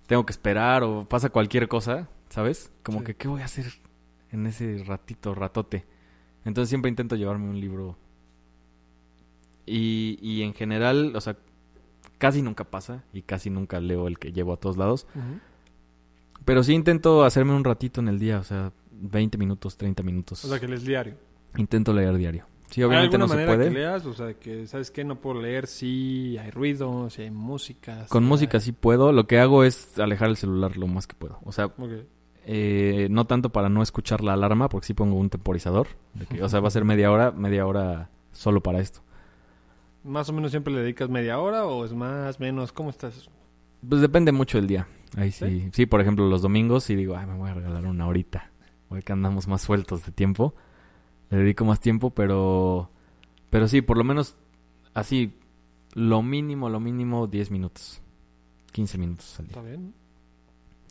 Tengo 0.06 0.26
que 0.26 0.32
esperar 0.32 0.82
o 0.82 1.08
pasa 1.08 1.30
cualquier 1.30 1.66
cosa, 1.66 2.08
¿sabes? 2.28 2.70
Como 2.82 2.98
Sí. 2.98 3.06
que 3.06 3.14
¿qué 3.16 3.26
voy 3.28 3.40
a 3.40 3.46
hacer 3.46 3.72
en 4.32 4.46
ese 4.46 4.84
ratito, 4.84 5.34
ratote? 5.34 5.86
Entonces 6.44 6.68
siempre 6.68 6.88
intento 6.88 7.16
llevarme 7.16 7.48
un 7.48 7.60
libro 7.60 7.96
y, 9.66 10.18
y 10.22 10.42
en 10.42 10.54
general, 10.54 11.14
o 11.14 11.20
sea, 11.20 11.36
casi 12.18 12.42
nunca 12.42 12.64
pasa 12.64 13.04
y 13.12 13.22
casi 13.22 13.50
nunca 13.50 13.80
leo 13.80 14.06
el 14.08 14.18
que 14.18 14.32
llevo 14.32 14.52
a 14.52 14.56
todos 14.56 14.76
lados. 14.76 15.06
Pero 16.44 16.62
sí 16.62 16.72
intento 16.72 17.24
hacerme 17.24 17.54
un 17.54 17.64
ratito 17.64 18.00
en 18.00 18.08
el 18.08 18.18
día, 18.18 18.38
o 18.38 18.44
sea, 18.44 18.72
20 18.92 19.36
minutos, 19.36 19.76
30 19.76 20.02
minutos. 20.02 20.44
O 20.44 20.48
sea, 20.48 20.58
que 20.58 20.66
lees 20.68 20.84
diario. 20.84 21.14
Intento 21.56 21.92
leer 21.92 22.16
diario. 22.16 22.46
Sí, 22.70 22.80
¿Hay 22.82 22.86
obviamente 22.86 23.16
alguna 23.16 23.34
no 23.34 23.40
se 23.40 23.46
puede. 23.46 23.68
que 23.68 23.74
leas? 23.74 24.06
O 24.06 24.12
sea, 24.14 24.34
que 24.34 24.66
sabes 24.66 24.90
que 24.90 25.02
no 25.04 25.20
puedo 25.20 25.40
leer 25.40 25.66
si 25.66 26.36
hay 26.38 26.50
ruido, 26.50 27.08
si 27.10 27.22
hay 27.22 27.30
música. 27.30 28.06
Con 28.08 28.24
si 28.24 28.28
música 28.28 28.58
hay- 28.58 28.62
sí 28.64 28.72
puedo. 28.72 29.12
Lo 29.12 29.26
que 29.26 29.38
hago 29.38 29.64
es 29.64 29.98
alejar 29.98 30.28
el 30.28 30.36
celular 30.36 30.76
lo 30.76 30.86
más 30.86 31.06
que 31.06 31.14
puedo. 31.14 31.38
O 31.44 31.52
sea. 31.52 31.68
Eh, 32.50 33.08
no 33.10 33.26
tanto 33.26 33.52
para 33.52 33.68
no 33.68 33.82
escuchar 33.82 34.24
la 34.24 34.32
alarma, 34.32 34.70
porque 34.70 34.86
sí 34.86 34.94
pongo 34.94 35.16
un 35.16 35.28
temporizador. 35.28 35.86
de 36.14 36.24
que, 36.24 36.42
o 36.42 36.48
sea, 36.48 36.60
va 36.60 36.68
a 36.68 36.70
ser 36.70 36.82
media 36.82 37.12
hora, 37.12 37.30
media 37.30 37.66
hora 37.66 38.08
solo 38.32 38.62
para 38.62 38.80
esto. 38.80 39.02
¿Más 40.02 40.30
o 40.30 40.32
menos 40.32 40.50
siempre 40.50 40.72
le 40.72 40.80
dedicas 40.80 41.10
media 41.10 41.38
hora 41.38 41.66
o 41.66 41.84
es 41.84 41.92
más, 41.92 42.40
menos? 42.40 42.72
¿Cómo 42.72 42.88
estás? 42.88 43.28
Pues 43.86 44.00
depende 44.00 44.32
mucho 44.32 44.56
del 44.56 44.66
día. 44.66 44.88
Ahí 45.14 45.30
sí. 45.30 45.44
¿Sí? 45.46 45.70
Sí, 45.74 45.86
por 45.86 46.00
ejemplo, 46.00 46.26
los 46.26 46.40
domingos 46.40 46.84
sí 46.84 46.96
digo, 46.96 47.18
ay, 47.18 47.26
me 47.26 47.36
voy 47.36 47.50
a 47.50 47.54
regalar 47.54 47.84
una 47.84 48.06
horita. 48.06 48.50
Hoy 48.88 49.02
que 49.02 49.12
andamos 49.12 49.46
más 49.46 49.60
sueltos 49.60 50.06
de 50.06 50.12
tiempo. 50.12 50.54
Le 51.28 51.36
dedico 51.36 51.66
más 51.66 51.80
tiempo, 51.80 52.08
pero... 52.08 52.90
Pero 53.50 53.68
sí, 53.68 53.82
por 53.82 53.98
lo 53.98 54.04
menos 54.04 54.36
así, 54.94 55.34
lo 55.92 56.22
mínimo, 56.22 56.70
lo 56.70 56.80
mínimo, 56.80 57.26
10 57.26 57.50
minutos. 57.50 58.00
15 58.72 58.96
minutos 58.96 59.38
al 59.38 59.48
día. 59.48 59.56
¿Está 59.58 59.68
bien? 59.68 59.94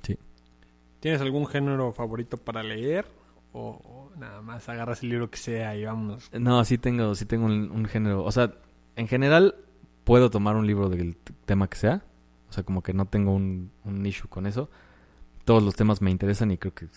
Sí. 0.04 0.20
¿Tienes 1.00 1.22
algún 1.22 1.46
género 1.46 1.92
favorito 1.94 2.38
para 2.38 2.64
leer? 2.64 3.06
¿O, 3.54 4.12
nada 4.18 4.42
más 4.42 4.68
agarras 4.70 5.04
el 5.04 5.10
libro 5.10 5.30
que 5.30 5.38
sea 5.38 5.76
y 5.76 5.86
vamos? 5.86 6.30
No, 6.34 6.64
sí 6.66 6.78
tengo, 6.78 7.16
sí 7.16 7.26
tengo 7.26 7.46
un, 7.46 7.86
género. 7.86 8.24
O 8.24 8.32
sea, 8.32 8.54
en 8.96 9.08
general 9.08 9.56
puedo 10.04 10.30
tomar 10.30 10.56
un 10.56 10.68
libro 10.68 10.90
del 10.90 11.18
tema 11.46 11.68
que 11.68 11.78
sea. 11.78 12.04
O 12.50 12.54
sea, 12.54 12.64
como 12.64 12.82
que 12.82 12.94
no 12.94 13.06
tengo 13.06 13.34
un, 13.34 13.72
un 13.84 14.06
issue 14.06 14.30
con 14.30 14.48
eso. 14.48 14.70
Todos 15.46 15.64
los 15.64 15.76
temas 15.76 16.02
me 16.02 16.12
interesan 16.12 16.52
y 16.52 16.58
creo 16.58 16.74
que... 16.74 16.88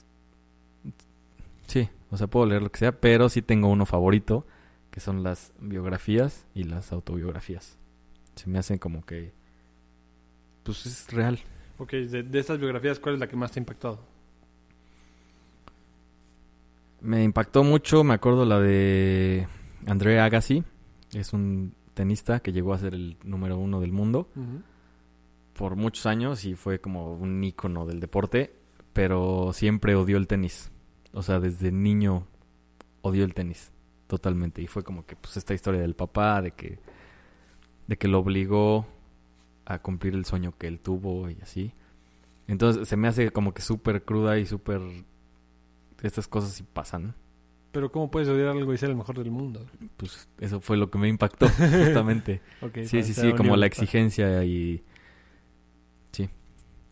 Sí, 1.66 1.88
o 2.10 2.16
sea, 2.16 2.26
puedo 2.26 2.46
leer 2.46 2.62
lo 2.62 2.72
que 2.72 2.78
sea, 2.78 3.00
pero 3.00 3.28
sí 3.28 3.42
tengo 3.42 3.68
uno 3.68 3.86
favorito, 3.86 4.46
que 4.90 5.00
son 5.00 5.22
las 5.22 5.52
biografías 5.60 6.46
y 6.54 6.64
las 6.64 6.92
autobiografías. 6.92 7.78
Se 8.34 8.48
me 8.48 8.58
hacen 8.58 8.78
como 8.78 9.04
que... 9.04 9.32
Pues 10.64 10.86
es 10.86 11.12
real. 11.12 11.38
Ok, 11.80 11.92
de, 11.92 12.22
de 12.22 12.38
estas 12.38 12.58
biografías, 12.58 12.98
¿cuál 12.98 13.14
es 13.14 13.20
la 13.20 13.26
que 13.26 13.36
más 13.36 13.52
te 13.52 13.58
ha 13.58 13.62
impactado? 13.62 13.98
Me 17.00 17.24
impactó 17.24 17.64
mucho, 17.64 18.04
me 18.04 18.12
acuerdo 18.12 18.44
la 18.44 18.60
de 18.60 19.46
Andrea 19.86 20.26
Agassi. 20.26 20.62
Es 21.14 21.32
un 21.32 21.74
tenista 21.94 22.40
que 22.40 22.52
llegó 22.52 22.74
a 22.74 22.78
ser 22.78 22.92
el 22.94 23.16
número 23.24 23.56
uno 23.56 23.80
del 23.80 23.92
mundo. 23.92 24.28
por 25.54 25.74
muchos 25.76 26.04
años 26.04 26.44
y 26.44 26.54
fue 26.54 26.80
como 26.80 27.14
un 27.14 27.42
ícono 27.42 27.86
del 27.86 27.98
deporte, 28.00 28.54
pero 28.92 29.52
siempre 29.54 29.94
odió 29.94 30.18
el 30.18 30.26
tenis. 30.26 30.70
O 31.14 31.22
sea, 31.22 31.40
desde 31.40 31.72
niño 31.72 32.26
odió 33.00 33.24
el 33.24 33.32
tenis 33.32 33.72
totalmente 34.06 34.60
y 34.60 34.66
fue 34.66 34.82
como 34.82 35.06
que 35.06 35.16
pues 35.16 35.38
esta 35.38 35.54
historia 35.54 35.80
del 35.80 35.94
papá 35.94 36.42
de 36.42 36.50
que 36.50 36.78
de 37.86 37.96
que 37.96 38.08
lo 38.08 38.18
obligó 38.18 38.86
a 39.72 39.78
cumplir 39.80 40.14
el 40.14 40.24
sueño 40.24 40.52
que 40.56 40.66
él 40.66 40.80
tuvo 40.80 41.28
y 41.30 41.36
así. 41.42 41.72
Entonces 42.48 42.88
se 42.88 42.96
me 42.96 43.08
hace 43.08 43.30
como 43.30 43.54
que 43.54 43.62
súper 43.62 44.04
cruda 44.04 44.38
y 44.38 44.46
súper 44.46 44.80
estas 46.02 46.26
cosas 46.28 46.52
sí 46.52 46.64
pasan. 46.64 47.14
Pero 47.72 47.92
¿cómo 47.92 48.10
puedes 48.10 48.28
odiar 48.28 48.48
algo 48.48 48.74
y 48.74 48.78
ser 48.78 48.90
el 48.90 48.96
mejor 48.96 49.16
del 49.16 49.30
mundo? 49.30 49.64
Pues 49.96 50.28
eso 50.40 50.60
fue 50.60 50.76
lo 50.76 50.90
que 50.90 50.98
me 50.98 51.08
impactó 51.08 51.48
justamente. 51.84 52.40
Ok, 52.62 52.78
sí, 52.84 53.02
sí, 53.02 53.14
sí, 53.14 53.32
como 53.34 53.56
la 53.56 53.66
exigencia 53.66 54.42
y 54.44 54.82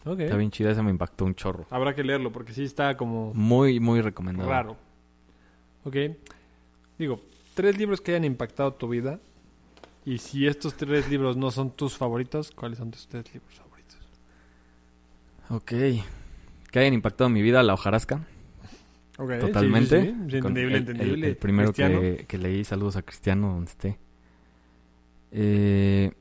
Ok. 0.04 0.20
está 0.20 0.36
bien 0.36 0.50
chida, 0.50 0.70
esa 0.70 0.82
me 0.82 0.90
impactó 0.90 1.24
un 1.26 1.34
chorro. 1.34 1.66
Habrá 1.70 1.94
que 1.94 2.02
leerlo 2.02 2.32
porque 2.32 2.52
sí 2.54 2.64
está 2.64 2.96
como 2.96 3.32
Muy, 3.34 3.78
muy 3.78 4.00
recomendado. 4.00 4.48
raro. 4.48 4.76
Ok. 5.84 5.96
Digo, 6.98 7.20
tres 7.54 7.76
libros 7.76 8.00
que 8.00 8.12
hayan 8.12 8.24
impactado 8.24 8.72
tu 8.72 8.88
vida. 8.88 9.20
Y 10.08 10.16
si 10.16 10.46
estos 10.46 10.74
tres 10.74 11.10
libros 11.10 11.36
no 11.36 11.50
son 11.50 11.70
tus 11.70 11.98
favoritos, 11.98 12.50
¿cuáles 12.52 12.78
son 12.78 12.90
tus 12.90 13.06
tres 13.08 13.26
libros 13.34 13.52
favoritos? 13.54 13.98
Ok. 15.50 15.72
Que 16.70 16.78
hayan 16.78 16.94
impactado 16.94 17.28
mi 17.28 17.42
vida, 17.42 17.62
la 17.62 17.74
hojarasca. 17.74 18.26
Ok, 19.18 19.32
sí, 19.34 19.38
Totalmente. 19.40 20.00
sí, 20.00 20.06
sí, 20.06 20.30
sí, 20.30 20.40
Con 20.40 20.56
entendible, 20.56 20.76
el, 20.78 20.88
entendible. 20.88 21.28
el 21.28 21.36
primero 21.36 21.74
que, 21.74 22.24
que 22.26 22.38
leí, 22.38 22.64
saludos 22.64 22.96
a 22.96 23.02
Cristiano, 23.02 23.48
donde 23.52 23.70
esté. 23.70 23.98
Eh, 25.30 26.12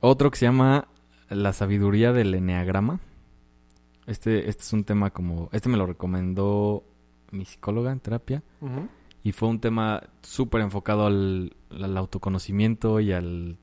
otro 0.00 0.30
que 0.30 0.38
se 0.38 0.46
llama 0.46 0.88
La 1.28 1.52
sabiduría 1.52 2.14
del 2.14 2.34
eneagrama. 2.34 3.00
Este, 4.06 4.48
este 4.48 4.62
es 4.62 4.72
un 4.72 4.84
tema 4.84 5.10
como. 5.10 5.50
Este 5.52 5.68
me 5.68 5.76
lo 5.76 5.84
recomendó 5.84 6.84
mi 7.32 7.44
psicóloga 7.44 7.92
en 7.92 8.00
terapia. 8.00 8.42
Ujú. 8.62 8.88
Y 9.28 9.32
fue 9.32 9.50
un 9.50 9.60
tema 9.60 10.04
súper 10.22 10.62
enfocado 10.62 11.04
al, 11.04 11.52
autoconocimiento 11.98 12.98
y 12.98 13.12
al... 13.12 13.58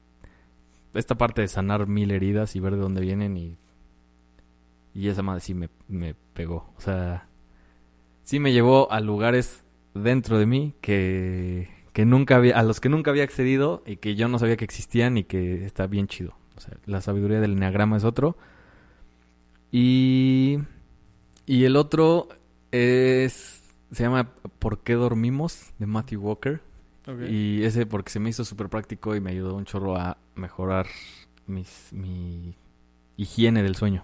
Esta 0.94 1.16
parte 1.16 1.42
de 1.42 1.48
sanar 1.48 1.88
mil 1.88 2.12
heridas 2.12 2.56
y 2.56 2.60
ver 2.60 2.76
de 2.76 2.82
dónde 2.82 3.02
vienen 3.02 3.36
y... 3.36 3.58
Y 4.94 5.08
esa 5.08 5.24
madre 5.24 5.42
sí 5.42 5.56
me, 5.56 5.72
me 5.88 6.14
pegó. 6.34 6.72
O 6.78 6.82
sea, 6.82 7.28
sí 8.22 8.40
me 8.40 8.54
llevó 8.54 8.92
a 8.92 9.00
lugares 9.00 9.64
dentro 9.96 10.38
de 10.38 10.46
mí 10.46 10.76
que, 10.82 11.68
que 11.94 12.06
nunca 12.06 12.36
había... 12.36 12.60
A 12.60 12.62
los 12.62 12.80
que 12.80 12.90
nunca 12.90 13.10
había 13.10 13.24
accedido 13.24 13.82
y 13.88 13.98
que 13.98 14.14
yo 14.14 14.28
no 14.28 14.38
sabía 14.38 14.58
que 14.58 14.66
existían 14.66 15.18
y 15.18 15.24
que 15.24 15.66
está 15.66 15.88
bien 15.88 16.06
chido. 16.06 16.36
O 16.56 16.62
sea, 16.62 16.78
la 16.86 17.02
sabiduría 17.02 17.40
del 17.40 17.54
enneagrama 17.54 17.98
es 17.98 18.04
otro. 18.04 18.38
Y... 19.72 20.60
Y 21.48 21.64
el 21.64 21.76
otro 21.76 22.28
es... 22.70 23.65
Se 23.92 24.04
llama 24.04 24.32
¿Por 24.60 24.80
qué 24.80 24.94
dormimos? 24.94 25.74
de 25.80 25.86
Matthew 25.86 26.22
Walker. 26.22 26.62
Y 27.30 27.64
ese 27.64 27.86
porque 27.86 28.10
se 28.10 28.20
me 28.20 28.30
hizo 28.32 28.44
súper 28.44 28.68
práctico 28.68 29.16
y 29.16 29.22
me 29.22 29.30
ayudó 29.30 29.56
un 29.56 29.66
chorro 29.66 29.96
a 29.96 30.18
mejorar 30.34 30.88
mis, 31.46 31.90
mi 31.92 32.56
higiene 33.16 33.62
del 33.62 33.76
sueño. 33.76 34.04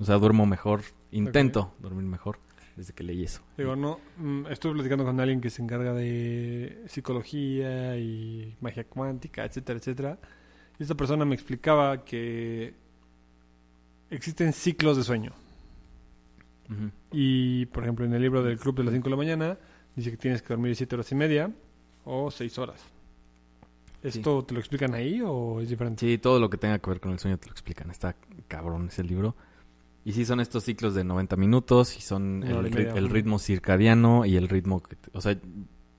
O 0.00 0.04
sea, 0.04 0.16
duermo 0.16 0.46
mejor, 0.46 0.82
intento 1.12 1.74
dormir 1.78 2.04
mejor 2.04 2.40
desde 2.76 2.92
que 2.92 3.02
leí 3.02 3.24
eso. 3.24 3.42
Digo, 3.56 3.74
no, 3.74 3.98
mm, 4.18 4.46
estuve 4.46 4.74
platicando 4.74 5.04
con 5.04 5.18
alguien 5.18 5.40
que 5.40 5.50
se 5.50 5.60
encarga 5.62 5.92
de 5.92 6.84
psicología 6.86 7.96
y 7.96 8.56
magia 8.60 8.84
cuántica, 8.84 9.44
etcétera, 9.44 9.78
etcétera. 9.78 10.18
Y 10.78 10.84
esta 10.84 10.94
persona 10.94 11.24
me 11.24 11.34
explicaba 11.34 12.04
que 12.04 12.74
existen 14.10 14.52
ciclos 14.52 14.96
de 14.96 15.02
sueño. 15.02 15.32
Y, 17.12 17.66
por 17.66 17.82
ejemplo, 17.84 18.04
en 18.04 18.12
el 18.12 18.20
libro 18.22 18.42
del 18.42 18.58
Club 18.58 18.76
de 18.76 18.84
las 18.84 18.92
5 18.92 19.04
de 19.04 19.10
la 19.10 19.16
mañana, 19.16 19.58
dice 19.96 20.10
que 20.10 20.16
tienes 20.16 20.42
que 20.42 20.48
dormir 20.48 20.76
7 20.76 20.94
horas 20.96 21.10
y 21.12 21.14
media 21.14 21.50
o 22.04 22.30
6 22.30 22.58
horas. 22.58 22.82
¿Esto 24.02 24.44
te 24.44 24.54
lo 24.54 24.60
explican 24.60 24.94
ahí 24.94 25.20
o 25.24 25.60
es 25.60 25.68
diferente? 25.70 26.00
Sí, 26.06 26.18
todo 26.18 26.38
lo 26.38 26.48
que 26.48 26.56
tenga 26.56 26.78
que 26.78 26.88
ver 26.90 27.00
con 27.00 27.12
el 27.12 27.18
sueño 27.18 27.36
te 27.38 27.46
lo 27.46 27.52
explican. 27.52 27.90
Está 27.90 28.14
cabrón 28.46 28.88
ese 28.88 29.02
libro. 29.02 29.34
Y 30.04 30.12
sí, 30.12 30.24
son 30.24 30.40
estos 30.40 30.62
ciclos 30.64 30.94
de 30.94 31.04
90 31.04 31.36
minutos 31.36 31.96
y 31.96 32.00
son 32.00 32.42
el, 32.44 32.50
y 32.66 32.70
ri- 32.70 32.74
media, 32.74 32.92
el 32.92 33.08
ritmo 33.10 33.38
circadiano 33.38 34.24
y 34.24 34.36
el 34.36 34.48
ritmo... 34.48 34.82
Que 34.82 34.96
o 35.12 35.20
sea, 35.20 35.36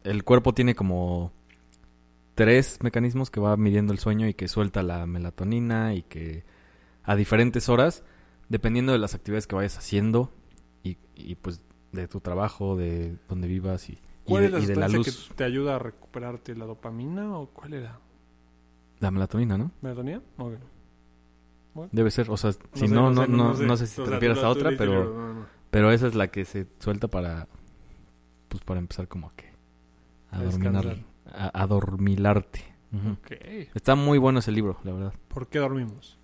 el 0.03 0.23
cuerpo 0.23 0.53
tiene 0.53 0.75
como 0.75 1.31
tres 2.35 2.79
mecanismos 2.81 3.29
que 3.29 3.39
va 3.41 3.57
midiendo 3.57 3.91
el 3.91 3.99
sueño 3.99 4.27
y 4.27 4.33
que 4.33 4.47
suelta 4.47 4.81
la 4.81 5.05
melatonina 5.05 5.93
y 5.93 6.03
que 6.03 6.43
a 7.03 7.15
diferentes 7.17 7.67
horas, 7.67 8.03
dependiendo 8.47 8.93
de 8.93 8.99
las 8.99 9.13
actividades 9.13 9.45
que 9.45 9.55
vayas 9.55 9.77
haciendo 9.77 10.31
y, 11.19 11.35
pues 11.35 11.61
de 11.91 12.07
tu 12.07 12.19
trabajo, 12.19 12.75
de 12.77 13.15
donde 13.27 13.47
vivas 13.47 13.89
y, 13.89 13.93
y 13.93 13.99
¿Cuál 14.25 14.41
de, 14.41 14.47
es 14.47 14.53
la 14.53 14.59
y 14.59 14.65
de 14.67 14.75
la 14.75 14.87
luz. 14.87 15.27
que 15.29 15.35
te 15.35 15.43
ayuda 15.43 15.75
a 15.75 15.79
recuperarte 15.79 16.55
la 16.55 16.65
dopamina 16.65 17.37
o 17.37 17.47
cuál 17.47 17.73
era? 17.73 17.99
La 18.99 19.11
melatonina, 19.11 19.57
¿no? 19.57 19.71
¿Melatonina? 19.81 20.21
Ok. 20.37 20.53
Debe 21.91 22.11
ser, 22.11 22.29
o 22.29 22.35
sea, 22.37 22.51
si 22.51 22.87
sé, 22.87 22.93
no, 22.93 23.09
no, 23.11 23.23
sé, 23.25 23.31
no, 23.31 23.53
no 23.53 23.77
sé 23.77 23.87
si 23.87 24.01
O 24.01 24.03
te 24.03 24.09
sea, 24.09 24.17
refieres 24.19 24.39
tú- 24.39 24.45
a 24.45 24.49
otra, 24.49 24.71
pero... 24.77 25.13
no, 25.13 25.33
no. 25.33 25.45
Pero 25.71 25.91
esa 25.91 26.07
es 26.07 26.15
la 26.15 26.29
que 26.29 26.43
se 26.45 26.65
suelta 26.79 27.07
para, 27.07 27.47
pues 28.49 28.63
para 28.63 28.79
empezar 28.79 29.07
como 29.07 29.31
que 29.35 29.45
a, 30.31 30.39
A 30.39 30.43
dorminar, 30.43 30.97
a, 31.31 31.61
a 31.63 31.67
dormilarte. 31.67 32.65
Está 33.75 33.93
muy 33.95 34.17
bueno 34.17 34.39
ese 34.39 34.51
libro, 34.51 34.79
la 34.83 34.91
verdad. 34.93 35.13
¿Por 35.27 35.47
qué 35.47 35.59
dormimos? 35.59 36.17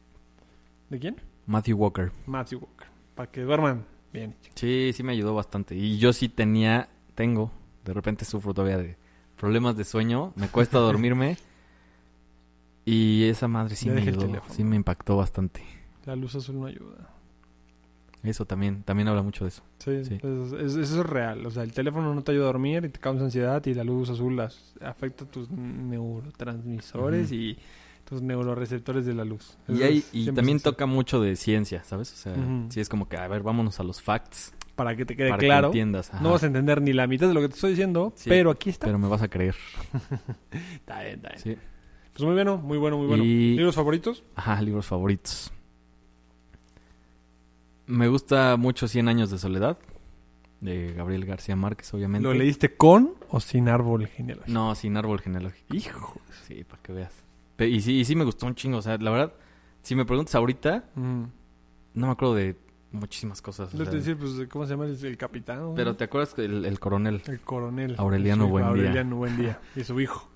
¿De 0.89 0.99
quién? 0.99 1.21
Matthew 1.45 1.77
Walker. 1.77 2.11
Matthew 2.25 2.59
Walker. 2.59 2.87
Para 3.13 3.31
que 3.31 3.41
duerman 3.43 3.85
bien. 4.15 4.35
Sí, 4.55 4.91
sí 4.93 5.03
me 5.03 5.11
ayudó 5.13 5.35
bastante. 5.35 5.75
Y 5.75 5.97
yo 5.99 6.11
sí 6.13 6.29
tenía, 6.29 6.89
tengo, 7.13 7.51
de 7.85 7.93
repente 7.93 8.25
sufro 8.25 8.53
todavía 8.53 8.77
de 8.77 8.97
problemas 9.37 9.77
de 9.77 9.83
sueño. 9.83 10.33
Me 10.35 10.47
cuesta 10.47 10.79
dormirme. 10.79 11.37
Y 12.85 13.23
esa 13.25 13.47
madre 13.47 13.75
sí 13.75 13.89
me 13.89 14.01
ayudó, 14.01 14.41
sí 14.49 14.63
me 14.63 14.75
impactó 14.75 15.17
bastante. 15.17 15.61
La 16.05 16.15
luz 16.15 16.35
azul 16.35 16.59
no 16.59 16.65
ayuda. 16.67 17.09
Eso 18.23 18.45
también, 18.45 18.81
también 18.83 19.07
habla 19.07 19.21
mucho 19.21 19.43
de 19.45 19.49
eso. 19.49 19.61
Sí, 19.79 20.03
Sí. 20.05 20.15
es- 20.21 20.51
es- 20.53 20.75
eso 20.75 21.01
es 21.01 21.05
real. 21.05 21.45
O 21.45 21.51
sea, 21.51 21.61
el 21.63 21.73
teléfono 21.73 22.13
no 22.15 22.23
te 22.23 22.31
ayuda 22.31 22.45
a 22.45 22.47
dormir 22.47 22.83
y 22.85 22.89
te 22.89 22.99
causa 22.99 23.23
ansiedad 23.23 23.63
y 23.65 23.73
la 23.75 23.83
luz 23.83 24.09
azul 24.09 24.35
las, 24.35 24.73
afecta 24.81 25.25
tus 25.25 25.49
neurotransmisores 25.51 27.31
y 27.31 27.57
Tus 28.05 28.21
neuroreceptores 28.21 29.05
de 29.05 29.13
la 29.15 29.25
luz. 29.25 29.57
Y, 29.67 29.73
Eso 29.75 29.83
hay, 29.85 29.97
es 29.97 30.09
y 30.13 30.25
100% 30.27 30.35
también 30.35 30.59
toca 30.59 30.85
mucho 30.85 31.19
de 31.19 31.35
ciencia, 31.35 31.83
¿sabes? 31.83 32.13
O 32.13 32.15
sea, 32.15 32.33
Ujú. 32.33 32.67
sí 32.69 32.79
es 32.79 32.87
como 32.87 33.09
que, 33.09 33.17
a 33.17 33.27
ver, 33.27 33.41
vámonos 33.41 33.79
a 33.79 33.83
los 33.83 33.99
facts 34.01 34.53
Para 34.75 34.95
que 34.95 35.05
te 35.05 35.15
quede 35.15 35.29
para 35.29 35.39
que 35.39 35.45
claro. 35.47 35.67
entiendas. 35.67 36.13
ajá. 36.13 36.21
No 36.21 36.31
vas 36.31 36.43
a 36.43 36.45
entender 36.47 36.81
ni 36.81 36.93
la 36.93 37.07
mitad 37.07 37.27
de 37.27 37.33
lo 37.33 37.41
que 37.41 37.47
te 37.49 37.55
estoy 37.55 37.71
diciendo, 37.71 38.13
Sí, 38.15 38.29
pero 38.29 38.51
aquí 38.51 38.69
está. 38.69 38.85
Pero 38.85 38.99
me 38.99 39.07
vas 39.07 39.23
a 39.23 39.27
creer. 39.27 39.55
Está 40.75 41.01
bien, 41.01 41.15
está 41.15 41.29
bien. 41.29 41.39
Sí. 41.41 41.57
Pues 42.13 42.23
muy 42.23 42.33
bueno, 42.33 42.57
muy 42.57 42.77
bueno, 42.77 42.97
muy 42.97 43.07
bueno. 43.07 43.23
Y- 43.23 43.55
¿Libros 43.57 43.75
favoritos? 43.75 44.23
Ajá, 44.35 44.61
libros 44.61 44.85
favoritos. 44.85 45.51
Me 47.87 48.07
gusta 48.07 48.55
mucho 48.57 48.87
Cien 48.87 49.07
años 49.07 49.29
de 49.31 49.37
soledad, 49.37 49.77
de 50.61 50.93
Gabriel 50.93 51.25
García 51.25 51.55
Márquez, 51.55 51.93
obviamente. 51.93 52.27
¿Lo 52.27 52.33
leíste 52.33 52.75
con 52.75 53.13
o 53.29 53.39
sin 53.39 53.67
árbol 53.69 54.07
genealógico? 54.07 54.51
No, 54.51 54.73
sin 54.75 54.95
árbol 54.97 55.19
genealógico. 55.21 55.75
Hijo. 55.75 56.19
Sí, 56.47 56.63
para 56.63 56.81
que 56.81 56.93
veas. 56.93 57.13
Y 57.59 57.81
sí, 57.81 57.99
y 57.99 58.05
sí 58.05 58.15
me 58.15 58.23
gustó 58.25 58.45
un 58.47 58.55
chingo. 58.55 58.77
O 58.77 58.81
sea, 58.81 58.97
la 58.97 59.11
verdad, 59.11 59.33
si 59.81 59.95
me 59.95 60.05
preguntas 60.05 60.35
ahorita, 60.35 60.85
Mm. 60.95 61.23
no 61.93 62.05
me 62.07 62.11
acuerdo 62.11 62.35
de 62.35 62.57
muchísimas 62.91 63.41
cosas. 63.41 63.73
o 63.73 63.77
sea, 63.77 63.85
decir, 63.93 64.17
pues, 64.17 64.31
¿cómo 64.49 64.65
se 64.65 64.71
llama? 64.71 64.87
¿Es 64.87 65.03
el 65.03 65.17
capitán? 65.17 65.73
pero 65.75 65.95
te 65.95 66.05
acuerdas 66.05 66.33
que 66.33 66.45
el, 66.45 66.65
el 66.65 66.79
coronel 66.79 67.21
El 67.27 67.39
coronel. 67.41 67.95
Aureliano 67.97 68.47
Buendía. 68.47 68.69
Aureliano 68.69 69.15
Buendía. 69.17 69.59
Y 69.75 69.83
su 69.83 69.99
hijo. 69.99 70.29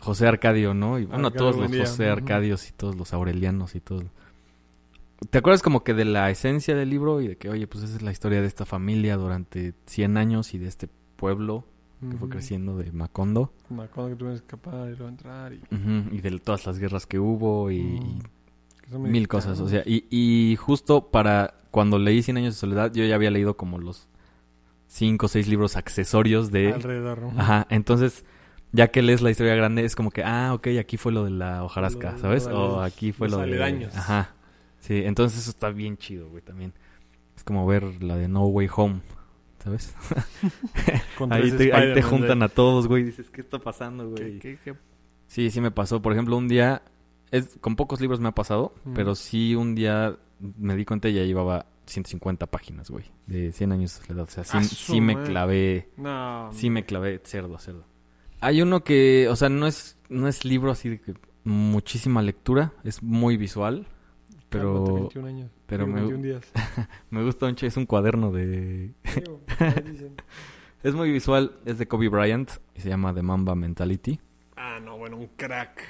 José 0.00 0.26
Arcadio, 0.26 0.74
¿no? 0.74 0.98
Y 0.98 1.04
bueno, 1.04 1.26
Arcadio 1.28 1.38
todos 1.38 1.50
los 1.56 1.68
Buendía, 1.68 1.86
José. 1.86 2.08
Arcadios 2.08 2.68
y 2.68 2.72
todos 2.72 2.96
los 2.96 3.12
Aurelianos 3.14 3.74
y 3.76 3.80
todo. 3.80 4.02
¿Te 5.30 5.38
acuerdas 5.38 5.62
como 5.62 5.84
que 5.84 5.94
de 5.94 6.04
la 6.04 6.28
esencia 6.30 6.74
del 6.74 6.90
libro 6.90 7.20
y 7.20 7.28
de 7.28 7.36
que, 7.36 7.48
oye, 7.48 7.68
pues 7.68 7.84
esa 7.84 7.94
es 7.96 8.02
la 8.02 8.10
historia 8.10 8.40
de 8.40 8.48
esta 8.48 8.66
familia 8.66 9.16
durante 9.16 9.74
100 9.86 10.16
años 10.16 10.52
y 10.54 10.58
de 10.58 10.66
este 10.66 10.88
pueblo 11.14 11.64
que 12.10 12.16
fue 12.16 12.28
creciendo 12.28 12.76
de 12.76 12.90
Macondo? 12.92 13.52
Me 13.70 13.84
acuerdo 13.84 14.10
que 14.10 14.16
tuvieron 14.16 14.38
que 14.38 14.44
escapar 14.44 14.88
y 14.88 14.96
luego 14.96 15.08
entrar. 15.08 15.52
Y, 15.52 16.20
de 16.20 16.38
todas 16.40 16.66
las 16.66 16.78
guerras 16.78 17.06
que 17.06 17.18
hubo 17.18 17.70
y, 17.70 18.20
mil 18.90 19.28
cosas. 19.28 19.60
O 19.60 19.68
sea, 19.68 19.82
y, 19.86 20.04
y 20.10 20.56
justo 20.56 21.10
para 21.10 21.54
cuando 21.70 21.98
leí 21.98 22.22
Cien 22.22 22.36
años 22.36 22.54
de 22.54 22.60
soledad, 22.60 22.92
yo 22.92 23.04
ya 23.04 23.14
había 23.14 23.30
leído 23.30 23.56
como 23.56 23.78
los 23.78 24.08
cinco 24.86 25.26
o 25.26 25.28
seis 25.28 25.48
libros 25.48 25.76
accesorios 25.76 26.50
de... 26.52 26.72
Alrededor. 26.72 27.22
¿no? 27.22 27.40
Ajá, 27.40 27.66
entonces, 27.70 28.24
ya 28.72 28.88
que 28.88 29.00
lees 29.00 29.22
la 29.22 29.30
historia 29.30 29.54
grande, 29.54 29.84
es 29.84 29.96
como 29.96 30.10
que, 30.10 30.22
ah, 30.22 30.52
ok, 30.52 30.68
aquí 30.78 30.98
fue 30.98 31.12
lo 31.12 31.24
de 31.24 31.30
la 31.30 31.64
hojarasca, 31.64 32.12
Lo- 32.12 32.18
¿sabes? 32.18 32.46
lo 32.46 32.74
O 32.76 32.80
aquí 32.82 33.12
fue 33.12 33.28
lo 33.30 33.38
de... 33.38 33.44
aledaños. 33.44 33.96
Ajá, 33.96 34.34
sí, 34.80 35.02
entonces 35.04 35.40
eso 35.40 35.50
está 35.50 35.70
bien 35.70 35.96
chido, 35.96 36.28
güey, 36.28 36.42
también. 36.42 36.74
Es 37.34 37.42
como 37.44 37.66
ver 37.66 38.02
la 38.02 38.16
de 38.16 38.28
No 38.28 38.44
Way 38.46 38.68
Home, 38.76 39.00
¿sabes? 39.62 39.94
Ahí 41.30 41.50
te, 41.52 41.72
ahí 41.72 41.92
te 41.94 42.00
Spider-Man, 42.00 42.02
juntan 42.10 42.42
a 42.42 42.48
todos, 42.48 42.88
güey, 42.88 43.04
dices, 43.04 43.30
¿qué 43.30 43.40
está 43.42 43.58
pasando, 43.58 44.14
¿Qué- 44.14 44.22
güey? 44.24 44.38
qué- 44.38 44.58
qué? 44.64 44.74
Sí, 45.26 45.50
sí 45.50 45.60
me 45.60 45.70
pasó. 45.70 46.02
Por 46.02 46.12
ejemplo, 46.12 46.36
un 46.36 46.48
día, 46.48 46.82
es, 47.30 47.56
con 47.60 47.76
pocos 47.76 48.00
libros 48.00 48.20
me 48.20 48.28
ha 48.28 48.32
pasado, 48.32 48.74
pero 48.94 49.14
sí 49.14 49.54
un 49.54 49.74
día 49.74 50.16
me 50.58 50.76
di 50.76 50.84
cuenta 50.84 51.08
y 51.08 51.14
ya 51.14 51.22
llevaba 51.22 51.66
150 51.86 52.46
páginas, 52.46 52.90
güey, 52.90 53.04
de 53.26 53.50
100 53.52 53.72
años 53.72 53.98
de 53.98 54.04
soledad. 54.06 54.24
O 54.24 54.30
sea, 54.30 54.44
sí, 54.44 54.56
¡A 54.58 54.62
su 54.64 54.92
sí 54.94 55.00
me 55.00 55.22
clavé, 55.22 55.88
No. 55.96 56.50
sí 56.52 56.68
me 56.68 56.84
clavé 56.84 57.20
cerdo, 57.24 57.56
cerdo. 57.58 57.84
Hay 58.40 58.60
uno 58.60 58.82
que, 58.84 59.28
o 59.28 59.36
sea, 59.36 59.48
no 59.48 59.66
es, 59.66 59.96
no 60.08 60.28
es 60.28 60.44
libro 60.44 60.70
así 60.72 60.88
de 60.90 61.00
que 61.00 61.14
muchísima 61.44 62.20
lectura, 62.22 62.72
es 62.84 63.02
muy 63.02 63.36
visual, 63.36 63.86
Pero 64.52 64.94
21 64.94 65.28
años. 65.28 65.50
pero 65.66 65.84
Digo, 65.86 65.94
me- 65.96 66.02
21 66.02 66.22
días. 66.24 66.52
me 67.10 67.22
gusta 67.24 67.46
mucho, 67.46 67.66
es 67.66 67.76
un 67.76 67.86
cuaderno 67.86 68.30
de... 68.32 68.92
Digo. 69.84 70.10
Es 70.82 70.94
muy 70.94 71.10
visual, 71.12 71.56
es 71.64 71.78
de 71.78 71.86
Kobe 71.86 72.08
Bryant 72.08 72.50
y 72.74 72.80
se 72.80 72.88
llama 72.88 73.14
The 73.14 73.22
Mamba 73.22 73.54
Mentality. 73.54 74.18
Ah, 74.56 74.78
no, 74.82 74.98
bueno, 74.98 75.16
un 75.16 75.28
crack. 75.36 75.80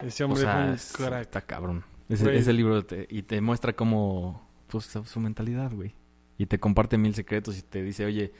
Ese 0.00 0.24
O 0.24 0.26
hombre 0.26 0.42
sea, 0.42 0.76
fue 0.76 1.04
un 1.06 1.10
crack. 1.10 1.22
está 1.22 1.40
cabrón. 1.42 1.84
Ese, 2.08 2.36
ese 2.36 2.52
libro 2.52 2.84
te, 2.84 3.06
y 3.10 3.22
te 3.22 3.40
muestra 3.40 3.72
cómo 3.74 4.48
pues, 4.68 4.84
su 5.04 5.20
mentalidad, 5.20 5.72
güey. 5.72 5.94
Y 6.38 6.46
te 6.46 6.58
comparte 6.58 6.98
mil 6.98 7.14
secretos 7.14 7.56
y 7.58 7.62
te 7.62 7.82
dice, 7.82 8.04
oye, 8.04 8.32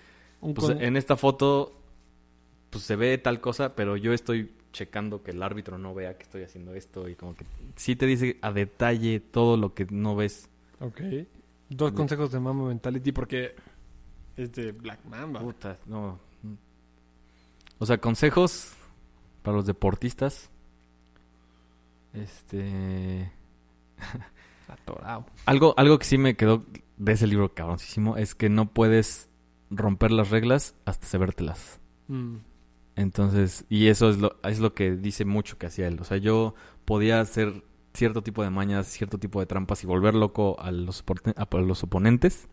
pues 0.54 0.68
en 0.70 0.96
esta 0.96 1.16
foto 1.16 1.80
pues 2.70 2.84
se 2.84 2.94
ve 2.96 3.16
tal 3.18 3.40
cosa, 3.40 3.74
pero 3.74 3.96
yo 3.96 4.12
estoy 4.12 4.52
checando 4.76 5.22
que 5.22 5.30
el 5.32 5.42
árbitro 5.42 5.78
no 5.78 5.94
vea 5.94 6.16
que 6.16 6.22
estoy 6.24 6.42
haciendo 6.42 6.74
esto 6.74 7.08
y 7.08 7.14
como 7.14 7.34
que 7.34 7.44
sí 7.76 7.96
te 7.96 8.06
dice 8.06 8.38
a 8.42 8.52
detalle 8.52 9.20
todo 9.20 9.56
lo 9.56 9.74
que 9.74 9.86
no 9.90 10.14
ves. 10.16 10.48
Ok. 10.80 11.00
Dos 11.70 11.92
De- 11.92 11.96
consejos 11.96 12.30
de 12.30 12.38
Mama 12.40 12.68
Mentality 12.68 13.10
porque 13.12 13.54
es 14.36 14.52
de 14.52 14.72
Black 14.72 15.04
Mamba. 15.06 15.40
Puta, 15.40 15.78
no. 15.86 16.18
O 17.78 17.86
sea, 17.86 17.98
consejos 17.98 18.72
para 19.42 19.56
los 19.56 19.66
deportistas. 19.66 20.50
Este 22.14 23.30
Atorado. 24.68 25.26
Algo, 25.44 25.74
algo 25.76 25.98
que 25.98 26.04
sí 26.04 26.18
me 26.18 26.36
quedó 26.36 26.64
de 26.96 27.12
ese 27.12 27.26
libro 27.26 27.52
cabroncísimo 27.54 28.16
es 28.16 28.34
que 28.34 28.48
no 28.48 28.66
puedes 28.72 29.28
romper 29.70 30.10
las 30.12 30.30
reglas 30.30 30.74
hasta 30.84 31.06
sabértelas. 31.06 31.80
Mm. 32.08 32.36
Entonces, 32.96 33.66
y 33.68 33.88
eso 33.88 34.10
es 34.10 34.18
lo, 34.18 34.36
es 34.42 34.58
lo 34.58 34.74
que 34.74 34.96
dice 34.96 35.24
mucho 35.24 35.58
que 35.58 35.66
hacía 35.66 35.86
él. 35.86 36.00
O 36.00 36.04
sea, 36.04 36.16
yo 36.16 36.54
podía 36.84 37.20
hacer 37.20 37.62
cierto 37.94 38.22
tipo 38.22 38.42
de 38.42 38.50
mañas, 38.50 38.86
cierto 38.86 39.18
tipo 39.18 39.40
de 39.40 39.46
trampas 39.46 39.84
y 39.84 39.86
volver 39.86 40.14
loco 40.14 40.58
a 40.58 40.70
los, 40.70 41.04
a 41.36 41.56
los 41.56 41.82
oponentes 41.82 42.48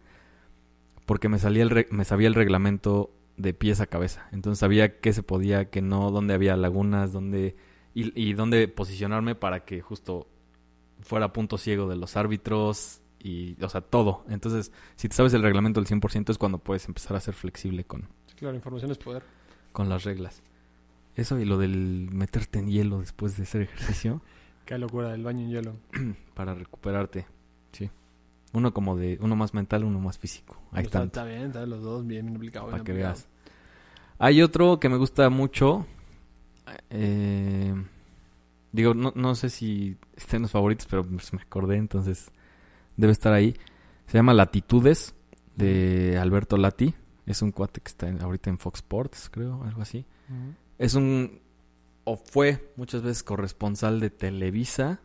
porque 1.05 1.29
me, 1.29 1.39
salía 1.39 1.63
el 1.63 1.87
me 1.91 2.05
sabía 2.05 2.27
el 2.27 2.35
reglamento 2.35 3.11
de 3.37 3.53
pies 3.53 3.81
a 3.81 3.87
cabeza. 3.87 4.27
Entonces 4.31 4.59
sabía 4.59 4.99
qué 4.99 5.13
se 5.13 5.23
podía, 5.23 5.69
qué 5.69 5.81
no, 5.81 6.11
dónde 6.11 6.33
había 6.33 6.55
lagunas, 6.55 7.11
dónde 7.13 7.55
y, 7.93 8.19
y 8.21 8.33
dónde 8.33 8.67
posicionarme 8.67 9.35
para 9.35 9.65
que 9.65 9.81
justo 9.81 10.27
fuera 11.01 11.33
punto 11.33 11.57
ciego 11.57 11.87
de 11.87 11.95
los 11.95 12.15
árbitros 12.15 13.01
y, 13.19 13.61
o 13.63 13.69
sea, 13.69 13.81
todo. 13.81 14.23
Entonces, 14.29 14.71
si 14.95 15.09
te 15.09 15.15
sabes 15.15 15.33
el 15.33 15.43
reglamento 15.43 15.81
del 15.81 15.87
100% 15.87 16.29
es 16.29 16.37
cuando 16.37 16.59
puedes 16.59 16.87
empezar 16.87 17.15
a 17.17 17.19
ser 17.19 17.33
flexible 17.33 17.83
con, 17.83 18.07
Sí, 18.27 18.35
claro, 18.35 18.55
información 18.55 18.91
es 18.91 18.97
poder. 18.97 19.23
Con 19.73 19.89
las 19.89 20.05
reglas. 20.05 20.41
Eso 21.15 21.37
y 21.37 21.45
lo 21.45 21.57
del 21.57 22.09
meterte 22.11 22.59
en 22.59 22.67
hielo 22.67 22.99
después 22.99 23.35
de 23.37 23.43
hacer 23.43 23.63
ejercicio 23.63 24.21
Qué 24.65 24.77
locura, 24.77 25.13
el 25.13 25.23
baño 25.23 25.41
en 25.41 25.49
hielo. 25.49 25.75
para 26.33 26.55
recuperarte. 26.55 27.27
Sí. 27.71 27.89
Uno 28.53 28.73
como 28.73 28.95
de, 28.95 29.17
uno 29.21 29.35
más 29.35 29.53
mental, 29.53 29.83
uno 29.83 29.99
más 29.99 30.17
físico. 30.17 30.57
Ahí 30.71 30.85
está, 30.85 31.03
está. 31.03 31.21
está 31.21 31.25
bien, 31.25 31.47
está 31.47 31.65
los 31.65 31.81
dos 31.81 32.05
bien, 32.05 32.27
bien 32.27 32.37
aplicados. 32.37 32.71
Para 32.71 32.83
bien 32.83 32.85
que 32.85 32.93
veas. 32.93 33.27
Hay 34.19 34.41
otro 34.41 34.79
que 34.79 34.89
me 34.89 34.97
gusta 34.97 35.29
mucho. 35.29 35.85
eh, 36.89 37.73
digo, 38.71 38.93
no, 38.93 39.11
no 39.15 39.35
sé 39.35 39.49
si 39.49 39.97
está 40.15 40.37
en 40.37 40.43
los 40.43 40.51
favoritos, 40.51 40.87
pero 40.89 41.03
pues 41.03 41.33
me 41.33 41.41
acordé, 41.41 41.75
entonces 41.77 42.31
debe 42.95 43.11
estar 43.11 43.33
ahí. 43.33 43.55
Se 44.05 44.17
llama 44.17 44.33
Latitudes 44.33 45.13
de 45.55 46.17
Alberto 46.17 46.55
Lati. 46.57 46.93
Es 47.25 47.41
un 47.41 47.51
cuate 47.51 47.81
que 47.81 47.87
está 47.89 48.07
en- 48.09 48.21
ahorita 48.21 48.49
en 48.49 48.57
Fox 48.59 48.79
Sports, 48.79 49.29
creo, 49.31 49.63
algo 49.63 49.81
así. 49.81 50.05
Es 50.77 50.93
un, 50.95 51.39
o 52.03 52.17
fue 52.17 52.71
muchas 52.75 53.01
veces 53.01 53.23
corresponsal 53.23 53.99
de 53.99 54.09
Televisa 54.09 54.99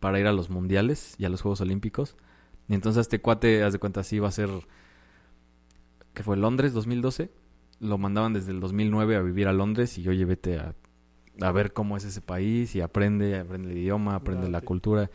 para 0.00 0.18
ir 0.20 0.26
a 0.26 0.32
los 0.32 0.50
mundiales 0.50 1.14
y 1.18 1.24
a 1.24 1.28
los 1.28 1.42
Juegos 1.42 1.60
Olímpicos. 1.60 2.16
Y 2.68 2.74
entonces 2.74 3.02
este 3.02 3.20
cuate, 3.20 3.62
haz 3.62 3.72
de 3.72 3.78
cuenta, 3.78 4.02
sí 4.02 4.16
iba 4.16 4.28
a 4.28 4.32
ser, 4.32 4.48
que 6.14 6.22
fue 6.22 6.36
Londres 6.36 6.72
2012. 6.72 7.30
Lo 7.78 7.98
mandaban 7.98 8.32
desde 8.32 8.50
el 8.52 8.60
2009 8.60 9.16
a 9.16 9.20
vivir 9.20 9.48
a 9.48 9.52
Londres 9.52 9.98
y 9.98 10.08
oye, 10.08 10.24
vete 10.24 10.58
a, 10.58 10.74
a 11.42 11.52
ver 11.52 11.72
cómo 11.72 11.96
es 11.96 12.04
ese 12.04 12.22
país 12.22 12.74
y 12.74 12.80
aprende, 12.80 13.38
aprende 13.38 13.70
el 13.70 13.78
idioma, 13.78 14.14
aprende 14.16 14.48
la 14.50 14.60
cultura. 14.62 15.10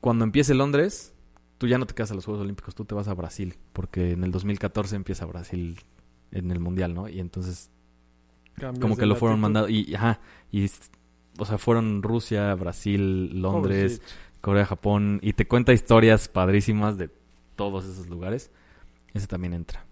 Cuando 0.00 0.24
empiece 0.24 0.54
Londres, 0.54 1.14
tú 1.58 1.66
ya 1.66 1.78
no 1.78 1.86
te 1.86 1.94
quedas 1.94 2.10
a 2.10 2.14
los 2.14 2.24
Juegos 2.24 2.42
Olímpicos, 2.42 2.74
tú 2.74 2.84
te 2.84 2.94
vas 2.94 3.08
a 3.08 3.14
Brasil, 3.14 3.56
porque 3.72 4.12
en 4.12 4.24
el 4.24 4.30
2014 4.32 4.96
empieza 4.96 5.24
Brasil 5.26 5.78
en 6.30 6.50
el 6.50 6.60
mundial, 6.60 6.94
¿no? 6.94 7.08
Y 7.08 7.20
entonces 7.20 7.70
Cambias 8.54 8.80
como 8.80 8.96
que 8.96 9.06
lo 9.06 9.16
fueron 9.16 9.40
mandando 9.40 9.68
y 9.68 9.94
ajá 9.94 10.20
y 10.50 10.70
o 11.38 11.44
sea 11.44 11.58
fueron 11.58 12.02
Rusia 12.02 12.54
Brasil 12.54 13.40
Londres. 13.40 14.00
Corea 14.40 14.64
Japón 14.64 15.18
y 15.22 15.32
te 15.32 15.46
cuenta 15.46 15.72
historias 15.72 16.28
padrísimas 16.28 16.96
de 16.98 17.10
todos 17.56 17.84
esos 17.84 18.08
lugares 18.08 18.50
ese 19.12 19.26
también 19.26 19.52
entra 19.54 19.84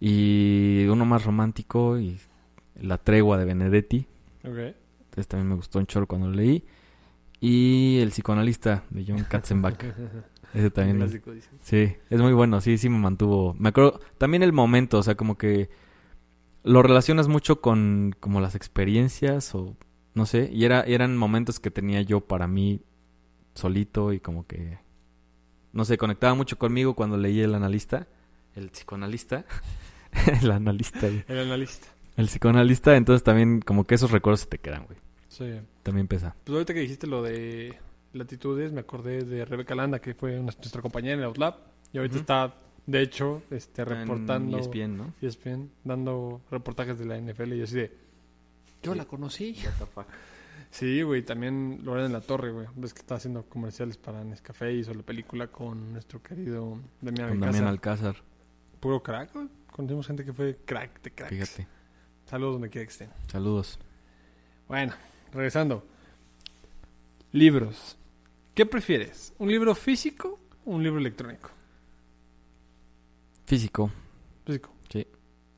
y 0.00 0.86
uno 0.90 1.04
más 1.04 1.24
romántico 1.24 1.98
y 1.98 2.18
la 2.80 2.98
tregua 2.98 3.38
de 3.38 3.44
Benedetti 3.44 4.06
Ok. 4.44 4.74
ese 5.16 5.28
también 5.28 5.48
me 5.48 5.54
gustó 5.56 5.78
un 5.78 5.86
chorro 5.86 6.06
cuando 6.06 6.28
lo 6.28 6.34
leí 6.34 6.64
y 7.40 7.98
el 8.00 8.10
psicoanalista 8.10 8.84
de 8.90 9.04
John 9.06 9.24
Katzenbach 9.24 9.82
ese 10.54 10.70
también 10.70 11.02
es. 11.02 11.20
Sí, 11.60 11.96
es 12.08 12.20
muy 12.20 12.32
bueno, 12.32 12.60
sí, 12.60 12.78
sí 12.78 12.88
me 12.88 12.98
mantuvo. 12.98 13.54
Me 13.58 13.68
acuerdo, 13.68 14.00
también 14.18 14.42
el 14.42 14.52
momento, 14.52 14.98
o 14.98 15.02
sea, 15.02 15.14
como 15.14 15.36
que 15.36 15.68
lo 16.62 16.82
relacionas 16.82 17.28
mucho 17.28 17.60
con 17.60 18.14
como 18.18 18.40
las 18.40 18.54
experiencias 18.54 19.54
o 19.54 19.76
no 20.14 20.24
sé, 20.24 20.50
y 20.50 20.64
era, 20.64 20.80
eran 20.80 21.16
momentos 21.16 21.60
que 21.60 21.70
tenía 21.70 22.00
yo 22.00 22.22
para 22.22 22.48
mí 22.48 22.80
solito 23.54 24.14
y 24.14 24.20
como 24.20 24.46
que, 24.46 24.78
no 25.72 25.84
sé, 25.84 25.98
conectaba 25.98 26.34
mucho 26.34 26.58
conmigo 26.58 26.94
cuando 26.94 27.18
leí 27.18 27.40
el 27.42 27.54
analista, 27.54 28.08
el 28.54 28.70
psicoanalista, 28.70 29.44
el 30.42 30.50
analista, 30.50 31.00
güey. 31.00 31.22
El 31.28 31.38
analista. 31.40 31.88
el 32.16 32.26
psicoanalista, 32.28 32.96
entonces 32.96 33.22
también 33.22 33.60
como 33.60 33.84
que 33.84 33.94
esos 33.94 34.10
recuerdos 34.10 34.40
se 34.40 34.46
te 34.46 34.58
quedan, 34.58 34.86
güey. 34.86 34.98
Sí. 35.36 35.60
también 35.82 36.08
pesa. 36.08 36.34
Pues 36.44 36.54
ahorita 36.54 36.72
que 36.72 36.80
dijiste 36.80 37.06
lo 37.06 37.22
de 37.22 37.76
latitudes, 38.12 38.72
me 38.72 38.80
acordé 38.80 39.24
de 39.24 39.44
Rebeca 39.44 39.74
Landa, 39.74 39.98
que 39.98 40.14
fue 40.14 40.38
nuestra 40.40 40.80
compañera 40.80 41.14
en 41.14 41.20
el 41.20 41.26
Outlab. 41.26 41.56
Y 41.92 41.98
ahorita 41.98 42.16
está, 42.16 42.54
de 42.86 43.02
hecho, 43.02 43.42
este, 43.50 43.84
reportando. 43.84 44.56
En 44.56 44.62
ESPN, 44.62 44.96
¿no? 44.96 45.12
ESPN, 45.20 45.70
dando 45.84 46.40
reportajes 46.50 46.98
de 46.98 47.04
la 47.04 47.18
NFL 47.18 47.52
y 47.52 47.58
yo 47.58 47.64
así 47.64 47.76
de... 47.76 47.92
Yo 48.82 48.94
la 48.94 49.04
conocí. 49.04 49.56
Sí, 50.70 51.00
güey, 51.02 51.22
también 51.22 51.80
Lorena 51.84 52.06
en 52.06 52.12
la 52.12 52.20
Torre, 52.20 52.50
güey. 52.50 52.66
Ves 52.74 52.92
que 52.92 53.00
está 53.00 53.14
haciendo 53.14 53.44
comerciales 53.44 53.96
para 53.96 54.22
Nescafé, 54.24 54.74
hizo 54.74 54.92
la 54.92 55.02
película 55.02 55.46
con 55.46 55.92
nuestro 55.92 56.22
querido 56.22 56.78
Damián 57.00 57.28
Con 57.30 57.40
Damián 57.40 57.64
Alcázar. 57.64 58.08
Alcázar, 58.08 58.16
Puro 58.80 59.02
crack, 59.02 59.32
güey. 59.32 59.48
Conocimos 59.72 60.06
gente 60.06 60.24
que 60.24 60.32
fue 60.32 60.58
crack 60.64 61.00
de 61.02 61.10
cracks. 61.12 61.30
fíjate. 61.30 61.68
Saludos 62.26 62.54
donde 62.54 62.68
quiera 62.68 62.86
que 62.86 62.92
estén. 62.92 63.10
Saludos. 63.28 63.78
Bueno, 64.68 64.92
regresando. 65.32 65.86
Libros. 67.32 67.96
¿Qué 68.54 68.64
prefieres? 68.66 69.34
¿Un 69.38 69.50
libro 69.50 69.74
físico 69.74 70.38
o 70.64 70.70
un 70.72 70.82
libro 70.82 70.98
electrónico? 70.98 71.50
Físico, 73.44 73.90
Físico. 74.44 74.70
Sí. 74.88 75.06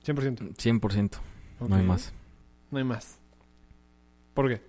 100%. 0.04 0.56
100%, 0.56 1.18
no 1.66 1.76
hay 1.76 1.82
más. 1.82 2.12
No 2.70 2.78
hay 2.78 2.84
más. 2.84 3.18
¿Por 4.34 4.48
qué? 4.48 4.62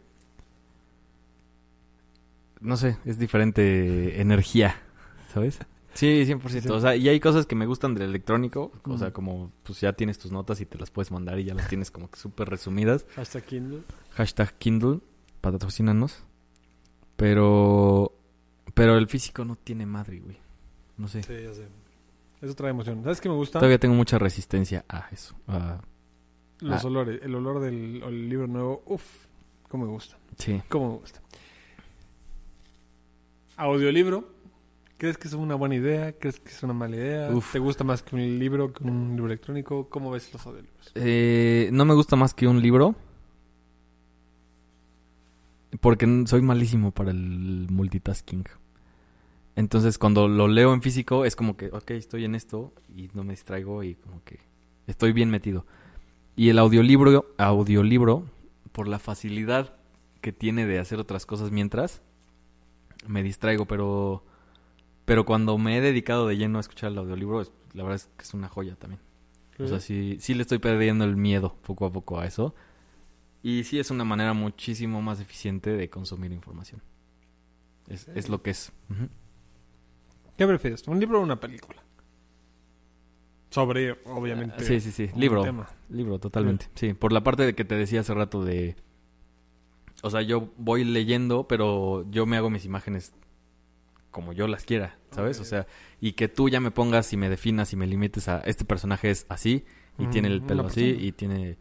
No 2.62 2.78
sé, 2.78 2.98
es 3.06 3.18
diferente 3.20 4.22
energía, 4.22 4.76
¿sabes? 5.34 5.60
Sí, 5.94 6.24
100%. 6.26 6.62
Sí. 6.62 6.70
O 6.70 6.80
sea, 6.80 6.96
y 6.96 7.10
hay 7.10 7.20
cosas 7.20 7.46
que 7.46 7.56
me 7.56 7.66
gustan 7.66 7.94
del 7.94 8.04
electrónico. 8.10 8.72
O 8.84 8.98
sea, 8.98 9.12
como 9.12 9.52
pues 9.64 9.82
ya 9.82 9.94
tienes 9.94 10.18
tus 10.20 10.32
notas 10.32 10.62
y 10.62 10.66
te 10.66 10.78
las 10.78 10.92
puedes 10.92 11.12
mandar 11.12 11.40
y 11.40 11.44
ya 11.46 11.54
las 11.54 11.68
tienes 11.68 11.92
como 11.92 12.10
que 12.10 12.18
súper 12.20 12.48
resumidas. 12.50 13.06
Hasta 13.18 13.42
Kindle. 13.42 13.82
Hashtag 14.12 14.54
Kindle, 14.58 15.00
patrocínanos. 15.42 16.24
Pero, 17.18 18.14
pero 18.74 18.98
el 18.98 19.08
físico 19.08 19.44
no 19.44 19.56
tiene 19.58 19.86
madre, 19.86 20.20
güey. 20.20 20.38
No 20.98 21.08
sé. 21.08 21.24
Sí, 21.24 21.34
ya 21.44 21.54
sé. 21.54 21.68
Eso 22.42 22.56
trae 22.56 22.70
emoción. 22.72 23.04
¿Sabes 23.04 23.20
qué 23.20 23.28
me 23.28 23.36
gusta? 23.36 23.60
Todavía 23.60 23.80
tengo 23.80 23.96
mucha 23.96 24.18
resistencia 24.18 24.86
a 24.88 25.10
eso. 25.12 25.36
a- 25.48 25.82
Los 26.62 26.86
olores. 26.86 27.20
El 27.24 27.36
olor 27.36 27.60
del 27.60 28.02
el 28.04 28.30
libro 28.30 28.48
nuevo. 28.48 28.84
Uf, 28.86 29.04
cómo 29.68 29.86
me 29.86 29.92
gusta. 29.92 30.18
sí. 30.38 30.62
Cómo 30.70 30.92
me 30.94 30.98
gusta. 31.00 31.20
Audiolibro. 33.58 34.39
¿Crees 35.00 35.18
que 35.18 35.30
es 35.30 35.34
una 35.34 35.56
buena 35.56 35.76
idea? 35.76 36.12
¿Crees 36.12 36.42
que 36.42 36.50
es 36.50 36.62
una 36.62 36.74
mala 36.74 36.98
idea? 36.98 37.32
Uf. 37.32 37.54
¿Te 37.54 37.60
gusta 37.60 37.86
más 37.86 38.04
que 38.04 38.18
un 38.18 38.38
libro, 38.38 38.74
que 38.74 38.84
un 38.84 39.12
libro 39.12 39.28
electrónico? 39.28 39.88
¿Cómo 39.90 40.12
ves 40.12 40.32
los 40.34 40.46
audiolibros? 40.46 40.92
Eh, 40.94 41.70
no 41.72 41.86
me 41.86 41.94
gusta 41.94 42.18
más 42.18 42.34
que 42.34 42.50
un 42.50 42.62
libro. 42.62 42.96
Porque 45.80 46.06
soy 46.26 46.42
malísimo 46.42 46.92
para 46.92 47.12
el 47.12 47.68
multitasking. 47.70 48.44
Entonces, 49.56 49.98
cuando 49.98 50.28
lo 50.28 50.50
leo 50.50 50.74
en 50.74 50.82
físico, 50.82 51.24
es 51.24 51.38
como 51.38 51.56
que, 51.56 51.68
ok, 51.68 51.92
estoy 51.92 52.26
en 52.26 52.36
esto 52.36 52.74
y 52.94 53.10
no 53.14 53.24
me 53.24 53.32
distraigo 53.32 53.84
y 53.84 53.96
como 53.96 54.22
que 54.26 54.40
estoy 54.86 55.14
bien 55.14 55.30
metido. 55.30 55.66
Y 56.36 56.50
el 56.50 56.60
audiolibro, 56.60 57.26
audiolibro, 57.38 58.26
por 58.74 58.90
la 58.90 59.00
facilidad 59.00 59.78
que 60.20 60.34
tiene 60.34 60.66
de 60.66 60.80
hacer 60.80 61.00
otras 61.00 61.26
cosas 61.26 61.52
mientras, 61.52 62.02
me 63.08 63.24
distraigo, 63.24 63.66
pero, 63.66 64.26
pero 65.10 65.26
cuando 65.26 65.58
me 65.58 65.76
he 65.76 65.82
dedicado 65.82 66.28
de 66.28 66.38
lleno 66.38 66.60
a 66.60 66.62
escuchar 66.62 66.92
el 66.92 67.00
audiolibro, 67.00 67.42
la 67.74 67.82
verdad 67.82 67.96
es 67.96 68.12
que 68.16 68.22
es 68.22 68.36
una 68.36 68.48
joya 68.48 68.76
también. 68.76 69.02
O 69.58 69.66
sea, 69.66 69.80
sí, 69.80 70.18
sí 70.20 70.36
le 70.36 70.44
estoy 70.44 70.60
perdiendo 70.60 71.04
el 71.04 71.16
miedo 71.18 71.56
poco 71.64 71.88
a 71.88 71.92
poco 71.92 72.20
a 72.20 72.28
eso. 72.28 72.54
Y 73.42 73.64
sí 73.64 73.80
es 73.80 73.90
una 73.90 74.04
manera 74.04 74.34
muchísimo 74.34 75.02
más 75.02 75.20
eficiente 75.20 75.72
de 75.72 75.90
consumir 75.90 76.32
información. 76.32 76.84
Es, 77.88 78.08
es 78.10 78.30
lo 78.30 78.44
que 78.44 78.52
es. 78.52 78.72
¿Qué 80.38 80.46
prefieres? 80.46 80.88
¿Un 80.88 81.00
libro 81.00 81.20
o 81.20 81.24
una 81.24 81.40
película? 81.40 81.82
Sobre, 83.50 83.94
obviamente. 84.06 84.64
Sí, 84.64 84.80
sí, 84.80 84.92
sí. 84.92 85.10
Libro. 85.16 85.42
tema. 85.42 85.68
Libro, 85.90 86.20
totalmente. 86.20 86.70
Sí, 86.76 86.94
por 86.94 87.14
la 87.14 87.24
parte 87.24 87.48
de 87.48 87.56
que 87.56 87.66
te 87.66 87.74
decía 87.74 88.02
hace 88.02 88.14
rato 88.14 88.46
de... 88.46 88.76
O 90.04 90.12
sea, 90.12 90.22
yo 90.22 90.54
voy 90.58 90.84
leyendo, 90.84 91.48
pero 91.48 92.08
yo 92.12 92.28
me 92.28 92.38
hago 92.38 92.52
mis 92.52 92.66
imágenes 92.66 93.16
como 94.12 94.34
yo 94.34 94.48
las 94.48 94.66
quiera, 94.66 94.98
¿sabes? 95.12 95.40
O 95.40 95.46
sea, 95.46 95.68
y 96.00 96.14
que 96.14 96.28
tú 96.28 96.50
ya 96.50 96.60
me 96.60 96.72
pongas 96.72 97.12
y 97.14 97.18
me 97.18 97.30
definas 97.30 97.74
y 97.74 97.76
me 97.76 97.88
limites 97.88 98.28
a 98.28 98.40
este 98.40 98.66
personaje 98.66 99.10
es 99.10 99.26
así 99.30 99.66
y 99.98 100.08
tiene 100.08 100.30
el 100.30 100.40
una 100.40 100.48
pelo 100.48 100.66
así 100.66 100.98
y 101.00 101.12
tiene... 101.12 101.58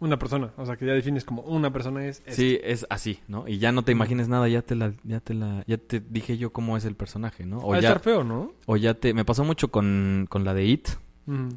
Una 0.00 0.18
persona. 0.18 0.52
O 0.56 0.66
sea, 0.66 0.76
que 0.76 0.84
ya 0.84 0.94
defines 0.94 1.24
como 1.24 1.42
una 1.42 1.72
persona 1.72 2.04
es. 2.04 2.18
esto. 2.26 2.32
Sí, 2.32 2.58
es 2.60 2.86
así, 2.90 3.20
¿no? 3.28 3.46
Y 3.46 3.58
ya 3.58 3.70
no 3.70 3.84
te 3.84 3.92
imagines 3.92 4.26
nada, 4.26 4.48
ya 4.48 4.62
te 4.62 4.74
la, 4.74 4.94
ya 5.04 5.20
te 5.20 5.32
la, 5.32 5.62
ya 5.68 5.78
te 5.78 6.00
dije 6.00 6.36
yo 6.36 6.52
cómo 6.52 6.76
es 6.76 6.84
el 6.84 6.96
personaje, 6.96 7.46
¿no? 7.46 7.58
O 7.58 7.68
Va 7.68 7.76
a 7.76 7.80
ya, 7.80 7.88
estar 7.90 8.02
feo, 8.02 8.24
¿no? 8.24 8.52
o 8.66 8.76
ya 8.76 8.94
te, 8.94 9.14
me 9.14 9.24
pasó 9.24 9.44
mucho 9.44 9.70
con, 9.70 10.26
con 10.28 10.42
la 10.42 10.54
de 10.54 10.64
It, 10.64 10.88
Mm, 11.26 11.50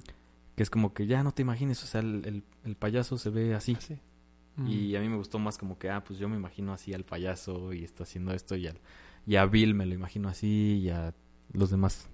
que 0.56 0.64
es 0.64 0.70
como 0.70 0.94
que 0.94 1.08
ya 1.08 1.24
no 1.24 1.32
te 1.32 1.42
imagines, 1.42 1.84
o 1.84 1.88
sea, 1.88 2.02
el, 2.02 2.22
el, 2.26 2.44
el 2.64 2.76
payaso 2.76 3.18
se 3.18 3.30
ve 3.30 3.56
así. 3.56 3.74
así. 3.74 3.98
Mm. 4.56 4.68
Y 4.68 4.96
a 4.96 5.00
mí 5.00 5.10
me 5.10 5.18
gustó 5.18 5.40
más 5.40 5.58
como 5.58 5.80
que, 5.80 5.90
ah, 5.90 6.04
pues 6.04 6.20
yo 6.20 6.30
me 6.30 6.36
imagino 6.36 6.74
así 6.74 6.94
al 6.94 7.04
payaso 7.04 7.74
y 7.74 7.84
está 7.84 8.04
haciendo 8.04 8.34
esto 8.34 8.56
y, 8.56 8.68
al, 8.68 8.78
y 9.26 9.36
a 9.36 9.46
Bill 9.46 9.76
me 9.76 9.86
lo 9.86 9.94
imagino 9.94 10.30
así 10.30 10.82
y 10.84 10.90
a 10.90 11.14
los 11.52 11.70
demás. 11.70 12.10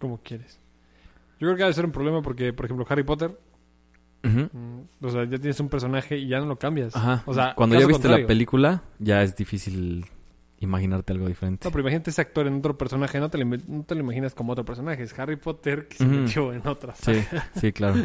Como 0.00 0.20
quieres. 0.22 0.58
Yo 1.38 1.46
creo 1.46 1.56
que 1.56 1.62
debe 1.62 1.74
ser 1.74 1.84
un 1.84 1.92
problema 1.92 2.22
porque, 2.22 2.52
por 2.52 2.64
ejemplo, 2.64 2.86
Harry 2.88 3.04
Potter. 3.04 3.38
Mm, 4.22 4.80
o 5.00 5.10
sea, 5.10 5.24
ya 5.24 5.38
tienes 5.38 5.60
un 5.60 5.68
personaje 5.68 6.18
y 6.18 6.26
ya 6.26 6.40
no 6.40 6.46
lo 6.46 6.58
cambias. 6.58 6.94
Ajá. 6.96 7.22
O 7.26 7.32
sea, 7.32 7.54
Cuando 7.54 7.78
ya 7.78 7.86
viste 7.86 8.08
la 8.08 8.26
película, 8.26 8.82
ya 8.98 9.22
es 9.22 9.36
difícil 9.36 10.04
imaginarte 10.58 11.12
algo 11.12 11.28
diferente. 11.28 11.66
No, 11.66 11.70
pero 11.70 11.82
imagínate 11.82 12.10
ese 12.10 12.20
actor 12.20 12.46
en 12.48 12.56
otro 12.56 12.76
personaje, 12.76 13.20
no 13.20 13.30
te, 13.30 13.38
lo, 13.38 13.44
no 13.44 13.84
te 13.84 13.94
lo 13.94 14.00
imaginas 14.00 14.34
como 14.34 14.52
otro 14.52 14.64
personaje. 14.64 15.02
Es 15.04 15.16
Harry 15.18 15.36
Potter 15.36 15.86
que 15.86 15.98
se 15.98 16.06
metió 16.06 16.52
en 16.52 16.66
otra. 16.66 16.94
Sí, 16.96 17.22
sí, 17.60 17.72
claro. 17.72 17.96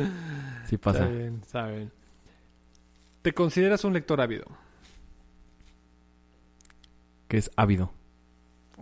Sí 0.67 0.77
pasa. 0.77 0.99
Está 0.99 1.09
bien, 1.09 1.39
está 1.41 1.67
bien. 1.67 1.91
¿Te 3.23 3.33
consideras 3.33 3.83
un 3.83 3.93
lector 3.93 4.21
ávido? 4.21 4.45
Que 7.27 7.37
es 7.37 7.49
ávido. 7.55 7.91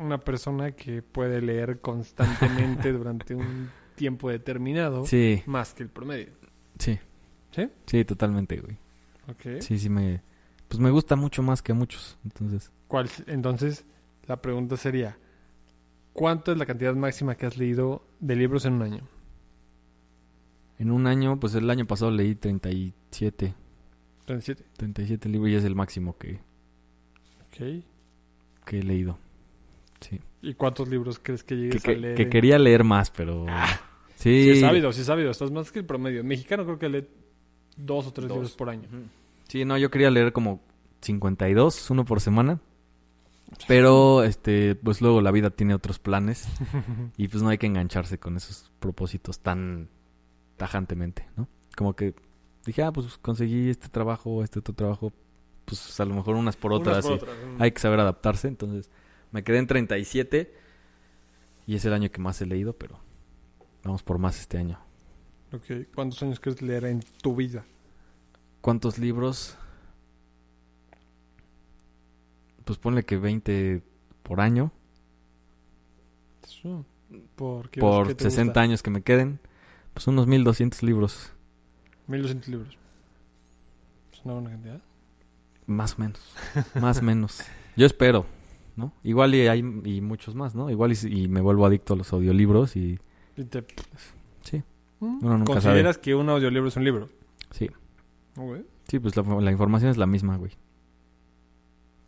Una 0.02 0.20
persona 0.20 0.72
que 0.72 1.02
puede 1.02 1.42
leer 1.42 1.80
constantemente 1.80 2.92
durante 2.94 3.36
un 3.36 3.70
tiempo 3.96 4.30
determinado, 4.30 5.06
Sí, 5.06 5.44
más 5.46 5.74
que 5.74 5.84
el 5.84 5.90
promedio. 5.90 6.32
sí. 6.78 7.00
¿Sí? 7.52 7.68
Sí, 7.86 8.06
totalmente, 8.06 8.58
güey. 8.62 8.78
Ok. 9.28 9.62
Sí, 9.62 9.78
sí 9.78 9.90
me... 9.90 10.22
Pues 10.70 10.80
me 10.80 10.90
gusta 10.90 11.18
mucho 11.18 11.44
más 11.44 11.62
que 11.62 11.74
a 11.74 11.76
muchos. 11.76 12.18
Entonces, 12.24 12.72
¿Cuál, 12.88 13.10
entonces, 13.28 13.84
la 14.26 14.42
pregunta 14.42 14.78
sería, 14.78 15.18
¿cuánto 16.14 16.54
es 16.54 16.58
la 16.58 16.66
cantidad 16.66 16.96
máxima 16.96 17.36
que 17.36 17.46
has 17.46 17.58
leído 17.58 18.06
de 18.22 18.38
libros 18.38 18.66
en 18.66 18.74
un 18.76 18.82
año? 18.84 19.02
en 20.80 20.90
un 20.92 21.06
año, 21.08 21.40
pues 21.40 21.54
el 21.56 21.70
año 21.70 21.86
pasado 21.86 22.10
leí 22.10 22.34
37. 22.36 23.54
37. 24.26 24.64
37 24.78 25.30
libros 25.30 25.52
y 25.52 25.56
es 25.56 25.64
el 25.66 25.76
máximo 25.76 26.18
que, 26.18 26.40
Ok. 27.50 27.84
que 28.66 28.80
he 28.80 28.84
leído. 28.84 29.18
Sí. 30.02 30.20
¿Y 30.42 30.54
cuántos 30.56 30.90
libros 30.90 31.20
crees 31.22 31.44
que 31.44 31.56
llegues 31.56 31.82
que- 31.84 31.92
a 31.92 31.96
leer? 31.96 32.16
que 32.16 32.28
quería 32.30 32.58
leer 32.60 32.84
más, 32.84 33.10
pero... 33.12 33.46
Sí. 34.16 34.44
Sí, 34.44 34.50
es 34.52 34.64
ávido, 34.64 34.92
sí 34.94 35.02
es 35.02 35.10
ávido. 35.10 35.32
Estás 35.32 35.50
más 35.52 35.72
que 35.72 35.80
el 35.80 35.86
promedio. 35.86 36.24
Mexicano 36.24 36.64
creo 36.66 36.78
que 36.78 36.90
lee 36.90 37.08
dos 37.78 38.06
o 38.08 38.12
tres 38.14 38.28
Dos. 38.28 38.36
libros 38.38 38.52
por 38.56 38.70
año. 38.70 38.88
Sí, 39.48 39.66
no, 39.66 39.78
yo 39.78 39.90
quería 39.90 40.10
leer 40.12 40.32
como 40.34 40.62
52, 41.02 41.90
uno 41.90 42.06
por 42.06 42.22
semana. 42.22 42.60
Pero, 43.68 44.24
este, 44.24 44.76
pues 44.76 45.02
luego 45.02 45.22
la 45.22 45.32
vida 45.32 45.50
tiene 45.50 45.74
otros 45.74 46.00
planes. 46.00 46.48
y 47.18 47.28
pues 47.28 47.42
no 47.44 47.50
hay 47.50 47.58
que 47.58 47.68
engancharse 47.68 48.18
con 48.20 48.38
esos 48.38 48.72
propósitos 48.80 49.40
tan 49.40 49.90
tajantemente, 50.58 51.28
¿no? 51.36 51.48
Como 51.76 51.96
que 51.96 52.14
dije, 52.66 52.84
ah, 52.84 52.92
pues 52.92 53.18
conseguí 53.18 53.70
este 53.70 53.90
trabajo, 53.90 54.44
este 54.44 54.60
otro 54.60 54.74
trabajo. 54.74 55.12
Pues 55.66 56.00
a 56.00 56.06
lo 56.06 56.16
mejor 56.16 56.36
unas 56.36 56.56
por 56.58 56.72
Unas 56.74 56.88
otras. 56.88 57.06
por 57.06 57.12
y 57.12 57.16
otras. 57.16 57.36
Mm. 57.58 57.62
Hay 57.62 57.72
que 57.72 57.80
saber 57.80 58.00
adaptarse. 58.00 58.48
Entonces, 58.48 58.90
me 59.32 59.44
quedé 59.44 59.58
en 59.60 59.68
37. 59.68 60.54
Y 61.68 61.76
es 61.76 61.86
el 61.86 61.94
año 61.94 62.12
que 62.12 62.20
más 62.20 62.42
he 62.42 62.46
leído, 62.46 62.74
pero 62.74 63.00
vamos 63.84 64.04
por 64.04 64.18
más 64.18 64.40
este 64.40 64.58
año. 64.58 64.80
Ok. 65.54 65.88
¿Cuántos 65.94 66.22
años 66.24 66.40
quieres 66.40 66.62
leer 66.62 66.86
en 66.86 67.02
tu 67.22 67.36
vida? 67.36 67.66
¿Cuántos 68.62 68.98
libros? 68.98 69.58
Pues 72.66 72.78
ponle 72.78 73.04
que 73.04 73.18
20 73.18 73.82
por 74.24 74.40
año. 74.40 74.72
Eso. 76.44 76.86
¿Por, 77.36 77.70
por 77.72 78.08
qué 78.08 78.16
te 78.16 78.24
60 78.26 78.52
gusta? 78.52 78.62
años 78.62 78.84
que 78.84 78.90
me 78.90 79.02
queden. 79.02 79.40
Pues 79.94 80.08
unos 80.08 80.28
1200 80.28 80.84
libros. 80.84 81.32
1200 82.08 82.48
libros. 82.50 82.78
Es 84.14 84.24
una 84.24 84.36
buena 84.36 84.50
cantidad. 84.52 84.82
Más 85.66 85.96
o 85.96 86.02
menos. 86.02 86.36
Más 86.80 87.00
o 87.00 87.02
menos. 87.02 87.42
Yo 87.76 87.86
espero, 87.86 88.26
¿no? 88.76 88.94
Igual 89.04 89.36
y 89.36 89.48
hay 89.48 89.60
y 89.86 90.02
muchos 90.02 90.36
más, 90.36 90.56
¿no? 90.56 90.70
Igual 90.70 90.94
y, 90.94 91.28
me 91.28 91.42
vuelvo 91.42 91.66
adicto 91.66 91.94
a 91.94 91.98
los 91.98 92.12
audiolibros 92.14 92.76
y... 92.76 93.00
Y 93.38 93.44
te- 93.46 93.66
Sí. 94.44 94.64
Mm. 95.00 95.20
Uno 95.24 95.38
nunca 95.38 95.54
¿Consideras 95.54 95.98
que 95.98 96.16
un 96.16 96.30
audiolibro 96.30 96.68
es 96.70 96.76
un 96.76 96.84
libro? 96.84 97.10
Sí. 97.52 97.70
Sí, 98.88 99.00
pues 99.00 99.16
la, 99.16 99.24
la 99.24 99.52
información 99.52 99.92
es 99.92 99.98
la 99.98 100.06
misma, 100.08 100.38
güey. 100.38 100.52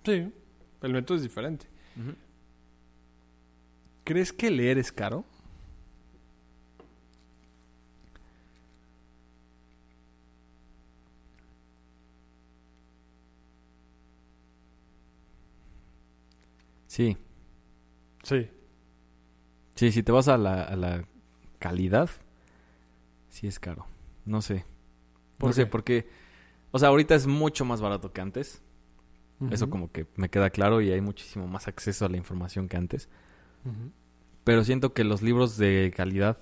Sí, 0.03 0.31
el 0.81 0.93
método 0.93 1.17
es 1.17 1.23
diferente. 1.23 1.65
¿Crees 4.03 4.33
que 4.33 4.51
leer 4.51 4.77
es 4.77 4.91
caro? 4.91 5.23
Sí, 16.93 17.17
Sí. 18.21 18.47
sí, 19.73 19.91
si 19.91 20.03
te 20.03 20.11
vas 20.11 20.27
a 20.27 20.37
la, 20.37 20.61
a 20.61 20.75
la 20.75 21.03
calidad, 21.57 22.07
sí 23.29 23.47
es 23.47 23.59
caro. 23.59 23.87
No 24.25 24.43
sé. 24.43 24.63
¿Por 25.39 25.49
no 25.49 25.53
sé, 25.53 25.65
porque... 25.65 26.07
O 26.69 26.77
sea, 26.77 26.89
ahorita 26.89 27.15
es 27.15 27.25
mucho 27.25 27.65
más 27.65 27.81
barato 27.81 28.13
que 28.13 28.21
antes. 28.21 28.61
Eso 29.49 29.71
como 29.71 29.91
que 29.91 30.05
me 30.17 30.29
queda 30.29 30.51
claro 30.51 30.81
y 30.81 30.91
hay 30.91 31.01
muchísimo 31.01 31.47
más 31.47 31.67
acceso 31.67 32.05
a 32.05 32.09
la 32.09 32.17
información 32.17 32.69
que 32.69 32.77
antes. 32.77 33.09
Pero 34.43 34.63
siento 34.63 34.93
que 34.93 35.03
los 35.03 35.23
libros 35.23 35.57
de 35.57 35.91
calidad 35.97 36.37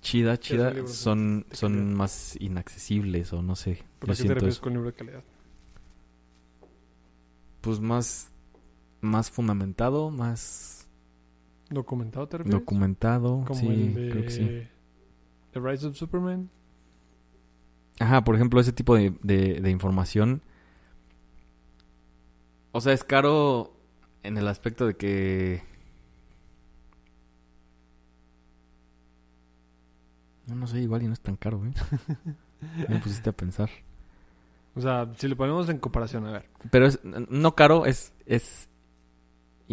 chida, 0.00 0.38
chida, 0.38 0.86
son, 0.86 1.44
son 1.52 1.92
más 1.92 2.34
inaccesibles 2.40 3.34
o 3.34 3.42
no 3.42 3.56
sé. 3.56 3.84
¿Por 3.98 4.16
qué 4.16 4.22
te 4.22 4.32
refieres 4.32 4.58
con 4.58 4.72
libro 4.72 4.88
de 4.90 4.94
calidad? 4.96 5.22
Pues 7.60 7.78
más, 7.78 8.32
más 9.00 9.30
fundamentado, 9.30 10.10
más 10.10 10.88
¿Documentado 11.70 12.26
te 12.28 12.38
refieres? 12.38 12.60
documentado. 12.60 13.44
Como 13.46 13.60
sí, 13.60 13.68
el 13.68 13.94
de 13.94 14.10
creo 14.10 14.24
que 14.24 14.30
sí. 14.30 14.68
The 15.52 15.60
Rise 15.60 15.86
of 15.86 15.96
Superman. 15.96 16.50
Ajá, 18.00 18.24
por 18.24 18.34
ejemplo, 18.34 18.60
ese 18.60 18.72
tipo 18.72 18.96
de, 18.96 19.14
de, 19.22 19.60
de 19.60 19.70
información. 19.70 20.42
O 22.72 22.80
sea, 22.80 22.92
es 22.92 23.04
caro 23.04 23.72
en 24.22 24.36
el 24.36 24.48
aspecto 24.48 24.86
de 24.86 24.94
que... 24.94 25.62
No, 30.46 30.56
no 30.56 30.66
sé, 30.66 30.80
igual 30.80 31.02
y 31.02 31.06
no 31.06 31.12
es 31.12 31.20
tan 31.20 31.36
caro, 31.36 31.64
¿eh? 31.64 31.72
Me 32.88 32.98
pusiste 32.98 33.30
a 33.30 33.32
pensar. 33.32 33.70
O 34.74 34.80
sea, 34.80 35.12
si 35.16 35.28
lo 35.28 35.36
ponemos 35.36 35.68
en 35.68 35.78
comparación, 35.78 36.26
a 36.26 36.32
ver. 36.32 36.48
Pero 36.70 36.86
es, 36.86 37.00
no 37.04 37.54
caro, 37.54 37.86
es, 37.86 38.12
es 38.26 38.68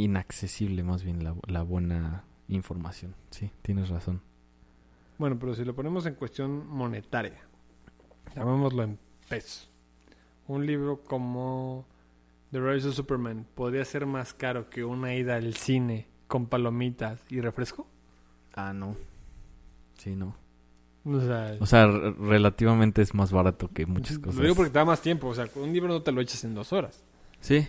inaccesible 0.02 0.84
más 0.84 1.04
bien 1.04 1.24
la, 1.24 1.36
la 1.48 1.64
buena 1.64 2.24
información. 2.48 3.16
Sí, 3.32 3.52
tienes 3.62 3.90
razón. 3.90 4.22
Bueno, 5.18 5.38
pero 5.40 5.54
si 5.56 5.66
lo 5.66 5.76
ponemos 5.76 6.06
en 6.06 6.14
cuestión 6.16 6.68
monetaria, 6.68 7.40
llamémoslo 8.36 8.84
en 8.84 9.00
pesos. 9.28 9.70
Un 10.48 10.66
libro 10.66 11.02
como 11.04 11.86
The 12.52 12.60
Rise 12.62 12.90
of 12.90 12.96
Superman 12.96 13.46
podría 13.56 13.84
ser 13.84 14.06
más 14.06 14.34
caro 14.34 14.70
que 14.70 14.86
una 14.86 15.14
ida 15.16 15.36
al 15.36 15.56
cine 15.56 16.08
con 16.28 16.46
palomitas 16.48 17.20
y 17.30 17.42
refresco. 17.42 17.88
Ah, 18.54 18.74
no. 18.74 18.96
Sí, 19.98 20.16
no. 20.16 20.36
O 21.04 21.20
sea, 21.22 21.58
O 21.60 21.66
sea, 21.66 21.88
re- 21.88 22.12
relativamente 22.12 23.02
es 23.02 23.14
más 23.14 23.32
barato 23.32 23.70
que 23.74 23.86
muchas 23.86 24.20
cosas. 24.20 24.36
lo 24.36 24.44
digo 24.44 24.56
porque 24.56 24.72
te 24.72 24.80
da 24.80 24.86
más 24.86 25.02
tiempo. 25.02 25.28
O 25.28 25.34
sea, 25.34 25.48
un 25.56 25.74
libro 25.74 25.90
no 25.90 26.02
te 26.02 26.12
lo 26.12 26.22
echas 26.22 26.44
en 26.44 26.54
dos 26.54 26.72
horas. 26.74 27.04
Sí. 27.40 27.68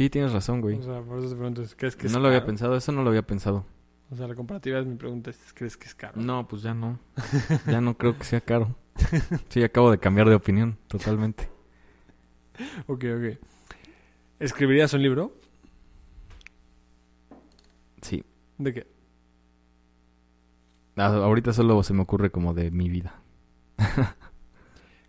Sí, 0.00 0.08
tienes 0.08 0.32
razón, 0.32 0.62
güey. 0.62 0.78
O 0.78 0.82
sea, 0.82 1.02
por 1.02 1.18
eso 1.18 1.28
te 1.28 1.36
pregunto, 1.36 1.62
¿crees 1.76 1.94
que 1.94 2.06
es 2.06 2.12
No 2.14 2.20
lo 2.20 2.28
había 2.28 2.42
pensado, 2.42 2.74
eso 2.74 2.90
no 2.90 3.02
lo 3.02 3.10
había 3.10 3.20
pensado. 3.20 3.66
O 4.10 4.16
sea, 4.16 4.26
la 4.26 4.34
comparativa 4.34 4.78
es 4.78 4.86
mi 4.86 4.96
pregunta, 4.96 5.28
es, 5.28 5.52
¿crees 5.52 5.76
que 5.76 5.88
es 5.88 5.94
caro? 5.94 6.18
No, 6.18 6.48
pues 6.48 6.62
ya 6.62 6.72
no. 6.72 6.98
Ya 7.66 7.82
no 7.82 7.98
creo 7.98 8.16
que 8.16 8.24
sea 8.24 8.40
caro. 8.40 8.74
Sí, 9.50 9.62
acabo 9.62 9.90
de 9.90 9.98
cambiar 9.98 10.26
de 10.30 10.36
opinión, 10.36 10.78
totalmente. 10.88 11.50
Ok, 12.86 13.04
ok. 13.14 13.38
¿Escribirías 14.38 14.94
un 14.94 15.02
libro? 15.02 15.34
Sí. 18.00 18.24
¿De 18.56 18.72
qué? 18.72 18.86
A- 20.96 21.08
ahorita 21.08 21.52
solo 21.52 21.82
se 21.82 21.92
me 21.92 22.00
ocurre 22.00 22.30
como 22.30 22.54
de 22.54 22.70
mi 22.70 22.88
vida. 22.88 23.20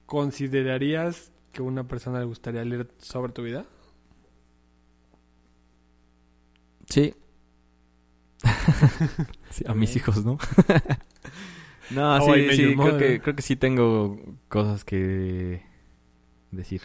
¿Considerarías 0.06 1.32
que 1.54 1.62
a 1.62 1.64
una 1.64 1.88
persona 1.88 2.20
le 2.20 2.26
gustaría 2.26 2.66
leer 2.66 2.92
sobre 2.98 3.32
tu 3.32 3.44
vida? 3.44 3.66
Sí. 6.92 7.14
Sí, 9.50 9.66
a 9.68 9.74
mis 9.74 9.94
hijos, 9.98 10.24
¿no? 10.24 10.38
no, 11.92 12.36
I 12.36 12.50
sí, 12.52 12.56
sí, 12.56 12.76
creo 12.76 12.98
que, 12.98 13.22
creo 13.22 13.36
que 13.36 13.42
sí 13.42 13.58
tengo 13.58 14.18
cosas 14.48 14.86
que 14.86 15.62
decir. 16.52 16.84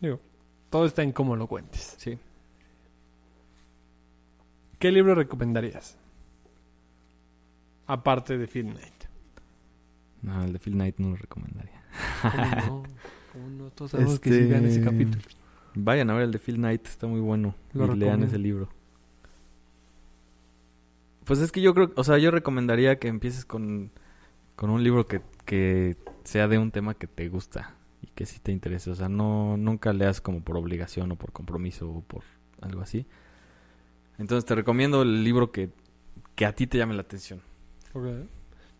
Digo, 0.00 0.20
todo 0.70 0.86
está 0.86 1.04
en 1.04 1.12
cómo 1.12 1.36
lo 1.36 1.46
cuentes. 1.46 1.94
Sí. 1.98 2.18
¿Qué 4.80 4.90
libro 4.90 5.14
recomendarías? 5.14 5.96
Aparte 7.86 8.36
de 8.36 8.48
Phil 8.48 8.72
Knight. 8.72 9.04
No, 10.22 10.42
el 10.42 10.52
de 10.52 10.58
Phil 10.58 10.74
Knight 10.74 10.98
no 10.98 11.10
lo 11.10 11.16
recomendaría. 11.16 11.80
¿Cómo 12.22 12.56
no? 12.56 12.82
¿Cómo 13.32 13.48
no? 13.50 13.70
Todos 13.70 13.92
sabemos 13.92 14.18
que 14.18 14.30
sí 14.30 14.46
vean 14.46 14.64
ese 14.64 14.80
Este, 14.80 14.90
capítulo. 14.90 15.22
Vayan 15.74 16.10
a 16.10 16.14
ver 16.14 16.24
el 16.24 16.30
de 16.30 16.38
Phil 16.38 16.56
Knight, 16.56 16.86
está 16.86 17.06
muy 17.06 17.20
bueno. 17.20 17.54
Lo 17.72 17.92
y 17.94 17.98
lean 17.98 18.22
ese 18.22 18.38
libro. 18.38 18.68
Pues 21.24 21.40
es 21.40 21.50
que 21.50 21.60
yo 21.60 21.74
creo, 21.74 21.90
o 21.96 22.04
sea, 22.04 22.18
yo 22.18 22.30
recomendaría 22.30 22.98
que 22.98 23.08
empieces 23.08 23.44
con, 23.44 23.90
con 24.56 24.70
un 24.70 24.84
libro 24.84 25.06
que, 25.06 25.22
que 25.44 25.96
sea 26.22 26.48
de 26.48 26.58
un 26.58 26.70
tema 26.70 26.94
que 26.94 27.06
te 27.06 27.28
gusta 27.28 27.74
y 28.02 28.08
que 28.08 28.26
sí 28.26 28.38
te 28.40 28.52
interese. 28.52 28.90
O 28.90 28.94
sea, 28.94 29.08
no 29.08 29.56
nunca 29.56 29.92
leas 29.92 30.20
como 30.20 30.42
por 30.42 30.56
obligación 30.56 31.10
o 31.12 31.16
por 31.16 31.32
compromiso 31.32 31.90
o 31.90 32.02
por 32.02 32.22
algo 32.60 32.82
así. 32.82 33.06
Entonces 34.18 34.44
te 34.44 34.54
recomiendo 34.54 35.02
el 35.02 35.24
libro 35.24 35.50
que, 35.50 35.70
que 36.34 36.46
a 36.46 36.54
ti 36.54 36.66
te 36.66 36.78
llame 36.78 36.94
la 36.94 37.02
atención. 37.02 37.40
Ok. 37.94 38.06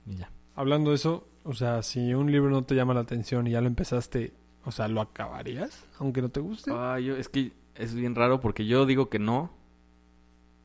Y 0.06 0.16
ya. 0.16 0.30
Hablando 0.54 0.90
de 0.90 0.96
eso, 0.96 1.26
o 1.42 1.54
sea, 1.54 1.82
si 1.82 2.14
un 2.14 2.30
libro 2.30 2.50
no 2.50 2.62
te 2.62 2.74
llama 2.74 2.94
la 2.94 3.00
atención 3.00 3.46
y 3.46 3.52
ya 3.52 3.60
lo 3.60 3.66
empezaste, 3.66 4.32
o 4.64 4.70
sea, 4.72 4.88
¿lo 4.88 5.00
acabarías? 5.00 5.86
Aunque 5.98 6.22
no 6.22 6.28
te 6.28 6.40
guste. 6.40 6.70
Ah, 6.74 6.98
yo, 7.00 7.16
es 7.16 7.28
que 7.28 7.52
es 7.74 7.94
bien 7.94 8.14
raro 8.14 8.40
porque 8.40 8.66
yo 8.66 8.86
digo 8.86 9.08
que 9.08 9.18
no, 9.18 9.50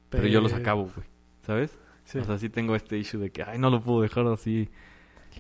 pero 0.09 0.27
yo 0.27 0.41
los 0.41 0.53
acabo, 0.53 0.83
güey. 0.83 1.07
¿Sabes? 1.45 1.77
Sí. 2.05 2.17
O 2.19 2.23
sea, 2.23 2.37
sí 2.37 2.49
tengo 2.49 2.75
este 2.75 2.97
issue 2.97 3.19
de 3.19 3.31
que, 3.31 3.43
ay, 3.43 3.59
no 3.59 3.69
lo 3.69 3.81
puedo 3.81 4.01
dejar 4.01 4.25
así 4.27 4.69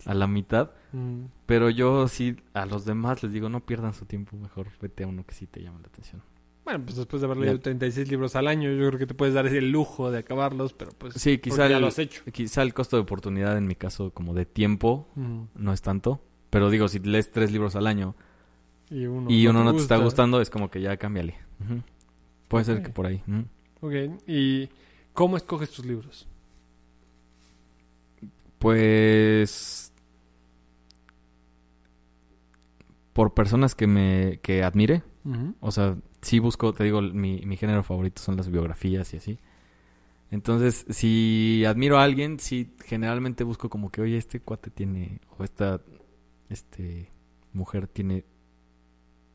a 0.05 0.13
la 0.13 0.27
mitad. 0.27 0.71
Mm. 0.91 1.25
Pero 1.45 1.69
yo 1.69 2.07
sí, 2.07 2.37
a 2.53 2.65
los 2.65 2.85
demás 2.85 3.23
les 3.23 3.31
digo, 3.31 3.49
no 3.49 3.65
pierdan 3.65 3.93
su 3.93 4.05
tiempo, 4.05 4.37
mejor 4.37 4.67
vete 4.81 5.03
a 5.03 5.07
uno 5.07 5.25
que 5.25 5.33
sí 5.33 5.47
te 5.47 5.61
llama 5.61 5.79
la 5.81 5.87
atención. 5.87 6.21
Bueno, 6.63 6.83
pues 6.85 6.97
después 6.97 7.21
de 7.21 7.25
haber 7.25 7.37
Ya. 7.39 7.43
leído 7.45 7.59
36 7.61 8.09
libros 8.11 8.35
al 8.35 8.47
año, 8.47 8.69
yo 8.71 8.87
creo 8.87 8.99
que 8.99 9.07
te 9.07 9.15
puedes 9.15 9.33
dar 9.33 9.47
el 9.47 9.71
lujo 9.71 10.11
de 10.11 10.19
acabarlos, 10.19 10.73
pero 10.73 10.91
pues 10.95 11.15
Sí, 11.15 11.39
quizá 11.39 11.67
ya 11.67 11.79
lo 11.79 11.87
has 11.87 11.97
hecho. 11.97 12.21
quizá 12.31 12.61
el 12.61 12.75
costo 12.75 12.95
de 12.97 13.01
oportunidad 13.01 13.57
en 13.57 13.65
mi 13.65 13.73
caso, 13.75 14.11
como 14.11 14.35
de 14.35 14.45
tiempo, 14.45 15.07
Mm. 15.15 15.43
no 15.55 15.73
es 15.73 15.81
tanto. 15.81 16.21
Pero 16.51 16.69
digo, 16.69 16.87
si 16.87 16.99
lees 16.99 17.31
tres 17.31 17.51
libros 17.51 17.75
al 17.75 17.87
año 17.87 18.15
Y 18.89 19.05
uno, 19.05 19.29
y 19.29 19.43
no 19.45 19.51
uno 19.51 19.63
no 19.65 19.71
te 19.73 19.81
está 19.81 19.95
gusta. 19.95 20.03
gustando, 20.05 20.41
es 20.41 20.49
como 20.49 20.69
que 20.69 20.81
ya 20.81 20.97
cámbiale. 20.97 21.35
Ujú. 21.63 21.81
Puede 22.47 22.65
ser 22.65 22.81
que 22.81 22.89
por 22.89 23.05
ahí. 23.05 23.21
ujú. 23.27 23.45
Ok, 23.81 24.21
¿y 24.27 24.67
cómo 25.13 25.37
escoges 25.37 25.69
tus 25.69 25.85
libros? 25.85 26.27
Pues... 28.57 29.91
Por 33.13 33.33
personas 33.33 33.75
que 33.75 33.87
me 33.87 34.39
que 34.41 34.63
admire. 34.63 35.03
O 35.59 35.71
sea, 35.71 35.95
sí 36.21 36.39
busco, 36.39 36.73
te 36.73 36.83
digo, 36.85 37.01
mi, 37.01 37.41
mi 37.45 37.55
género 37.55 37.83
favorito 37.83 38.19
son 38.21 38.35
las 38.35 38.49
biografías 38.49 39.13
y 39.13 39.17
así. 39.17 39.37
Entonces, 40.31 40.85
si 40.89 41.63
admiro 41.65 41.99
a 41.99 42.03
alguien, 42.03 42.39
sí, 42.39 42.73
generalmente 42.85 43.43
busco 43.43 43.69
como 43.69 43.91
que, 43.91 44.01
oye, 44.01 44.17
este 44.17 44.39
cuate 44.39 44.71
tiene, 44.71 45.19
o 45.37 45.43
esta, 45.43 45.81
este, 46.49 47.11
mujer 47.53 47.87
tiene 47.87 48.23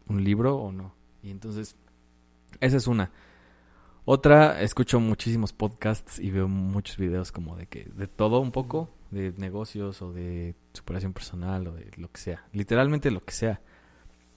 un 0.09 0.23
libro 0.25 0.57
o 0.57 0.73
no. 0.73 0.95
Y 1.23 1.31
entonces, 1.31 1.77
esa 2.61 2.77
es 2.77 2.87
una. 2.87 3.11
Otra, 4.07 4.61
escucho 4.61 5.01
muchísimos 5.01 5.53
podcasts 5.53 6.19
y 6.19 6.31
veo 6.31 6.47
muchos 6.47 6.99
videos 6.99 7.33
como 7.33 7.57
de 7.57 7.67
que, 7.67 7.85
de 7.85 8.07
todo 8.07 8.41
un 8.41 8.53
poco, 8.53 8.91
de 9.11 9.33
negocios 9.39 10.03
o 10.03 10.13
de 10.13 10.55
superación 10.75 11.15
personal 11.15 11.67
o 11.69 11.73
de 11.73 11.91
lo 11.97 12.11
que 12.11 12.21
sea. 12.21 12.47
Literalmente 12.53 13.11
lo 13.11 13.25
que 13.25 13.33
sea. 13.33 13.63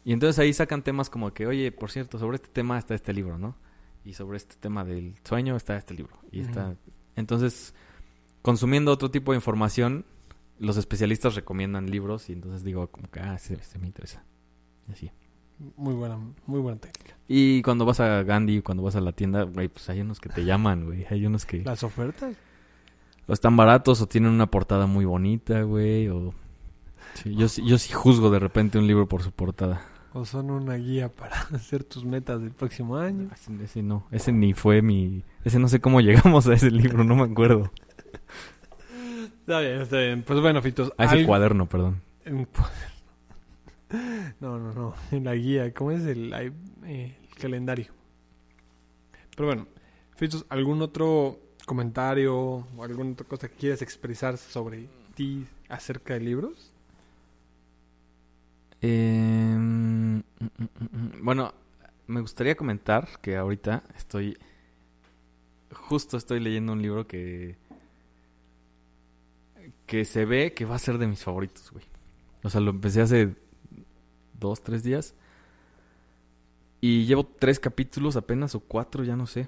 Y 0.06 0.14
entonces 0.14 0.40
ahí 0.40 0.54
sacan 0.54 0.84
temas 0.84 1.10
como 1.10 1.34
que, 1.34 1.48
oye, 1.48 1.74
por 1.74 1.92
cierto, 1.92 2.18
sobre 2.18 2.36
este 2.36 2.48
tema 2.48 2.78
está 2.78 2.96
este 2.96 3.12
libro, 3.12 3.38
¿no? 3.38 3.58
Y 4.06 4.14
sobre 4.14 4.38
este 4.38 4.56
tema 4.56 4.86
del 4.86 5.16
sueño 5.26 5.58
está 5.58 5.76
este 5.76 5.94
libro. 5.94 6.18
Y 6.32 6.40
está... 6.40 6.78
Entonces, 7.18 7.74
consumiendo 8.42 8.94
otro 8.94 9.12
tipo 9.12 9.34
de 9.34 9.38
información, 9.38 10.06
los 10.60 10.78
especialistas 10.78 11.36
recomiendan 11.36 11.92
libros 11.92 12.30
y 12.30 12.34
entonces 12.34 12.64
digo 12.64 12.88
como 12.88 13.12
que, 13.12 13.20
ah, 13.20 13.36
este 13.36 13.80
me 13.80 13.88
interesa. 13.88 14.24
Y 14.88 14.92
así. 14.94 15.12
Muy 15.76 15.94
buena, 15.96 16.18
muy 16.46 16.60
buena 16.60 16.80
técnica. 16.80 17.16
Y 17.28 17.62
cuando 17.64 17.86
vas 17.86 18.00
a 18.00 18.22
Gandhi, 18.24 18.62
cuando 18.62 18.84
vas 18.84 18.96
a 18.96 19.02
la 19.02 19.12
tienda, 19.12 19.44
güey, 19.44 19.68
pues 19.68 19.90
hay 19.90 20.02
unos 20.02 20.20
que 20.20 20.30
te 20.30 20.46
llaman, 20.46 20.86
güey. 20.86 21.06
Hay 21.10 21.26
unos 21.26 21.46
que 21.46 21.64
Las 21.64 21.84
ofertas. 21.84 22.36
o 23.28 23.34
están 23.34 23.58
baratos 23.58 24.02
o 24.02 24.08
tienen 24.08 24.32
una 24.32 24.46
portada 24.52 24.86
muy 24.86 25.06
bonita, 25.06 25.62
güey. 25.64 26.08
O... 26.10 26.34
Sí, 27.16 27.36
yo, 27.36 27.48
sí- 27.48 27.66
yo 27.66 27.78
sí 27.80 27.92
juzgo 27.94 28.30
de 28.30 28.40
repente 28.40 28.78
un 28.78 28.86
libro 28.88 29.08
por 29.08 29.24
su 29.24 29.32
portada. 29.32 29.82
¿O 30.14 30.26
son 30.26 30.52
una 30.52 30.76
guía 30.76 31.10
para 31.10 31.40
hacer 31.54 31.84
tus 31.84 32.06
metas 32.06 32.40
del 32.42 32.52
próximo 32.52 32.98
año? 32.98 33.30
Ese, 33.34 33.52
ese 33.64 33.84
no, 33.84 34.06
ese 34.12 34.32
ni 34.32 34.54
fue 34.54 34.82
mi... 34.82 35.24
Ese 35.44 35.58
no 35.60 35.68
sé 35.68 35.82
cómo 35.82 36.02
llegamos 36.02 36.48
a 36.48 36.54
ese 36.54 36.70
libro, 36.72 37.04
no 37.04 37.16
me 37.16 37.24
acuerdo. 37.24 37.72
Está 39.40 39.60
bien, 39.62 39.82
está 39.82 39.98
bien. 40.00 40.24
Pues 40.24 40.40
bueno, 40.40 40.62
Fitos. 40.62 40.94
A 40.98 41.06
ese 41.06 41.26
cuaderno, 41.26 41.68
perdón. 41.68 42.02
en 42.26 42.46
cuaderno. 42.46 42.97
No, 44.40 44.58
no, 44.60 44.74
no. 44.74 44.94
En 45.12 45.24
la 45.26 45.36
guía. 45.36 45.74
¿Cómo 45.74 45.92
es 45.92 46.06
el, 46.06 46.34
eh, 46.86 47.18
calendario? 47.40 47.88
Pero 49.36 49.48
bueno, 49.48 49.68
Fitos, 50.16 50.46
¿algún 50.50 50.82
otro 50.82 51.40
comentario 51.66 52.36
o 52.36 52.84
alguna 52.84 53.12
otra 53.12 53.28
cosa 53.28 53.48
que 53.48 53.56
quieras 53.56 53.82
expresar 53.82 54.38
sobre 54.38 54.88
ti 55.16 55.46
acerca 55.70 56.16
de 56.16 56.20
libros? 56.22 56.74
Mm. 58.82 60.20
bueno, 61.22 61.54
me 62.06 62.22
gustaría 62.22 62.56
comentar 62.56 63.08
que 63.22 63.38
ahorita 63.38 63.84
estoy... 63.96 64.38
Justo 65.72 66.18
estoy 66.18 66.40
leyendo 66.40 66.74
un 66.74 66.82
libro 66.82 67.08
que... 67.08 67.58
Que 69.86 70.04
se 70.04 70.26
ve 70.26 70.54
que 70.54 70.66
va 70.66 70.76
a 70.76 70.80
ser 70.80 70.98
de 70.98 71.08
mis 71.08 71.24
favoritos, 71.24 71.72
güey. 71.72 71.86
O 72.44 72.50
sea, 72.50 72.60
lo 72.60 72.72
empecé 72.72 73.02
hace 73.02 73.36
dos, 74.40 74.62
tres 74.62 74.84
días. 74.84 75.16
Y 76.82 77.06
llevo 77.06 77.26
tres 77.26 77.60
capítulos 77.60 78.16
apenas, 78.16 78.56
o 78.56 78.60
cuatro, 78.60 79.04
ya 79.04 79.16
no 79.16 79.26
sé. 79.26 79.48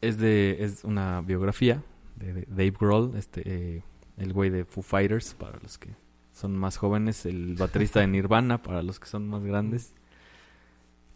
Es 0.00 0.18
de... 0.18 0.56
Es 0.64 0.84
una 0.84 1.20
biografía 1.20 1.82
de, 2.16 2.32
de 2.32 2.46
Dave 2.48 2.74
Grohl, 2.78 3.16
este... 3.16 3.42
eh, 3.44 3.82
el 4.16 4.32
güey 4.32 4.50
de 4.50 4.64
Foo 4.64 4.82
Fighters, 4.82 5.34
para 5.34 5.58
los 5.58 5.78
que 5.78 5.94
son 6.32 6.56
más 6.56 6.76
jóvenes, 6.76 7.26
el 7.26 7.54
baterista 7.54 8.00
de 8.00 8.06
Nirvana, 8.06 8.62
para 8.62 8.82
los 8.82 8.98
que 9.00 9.06
son 9.06 9.28
más 9.28 9.42
grandes. 9.42 9.94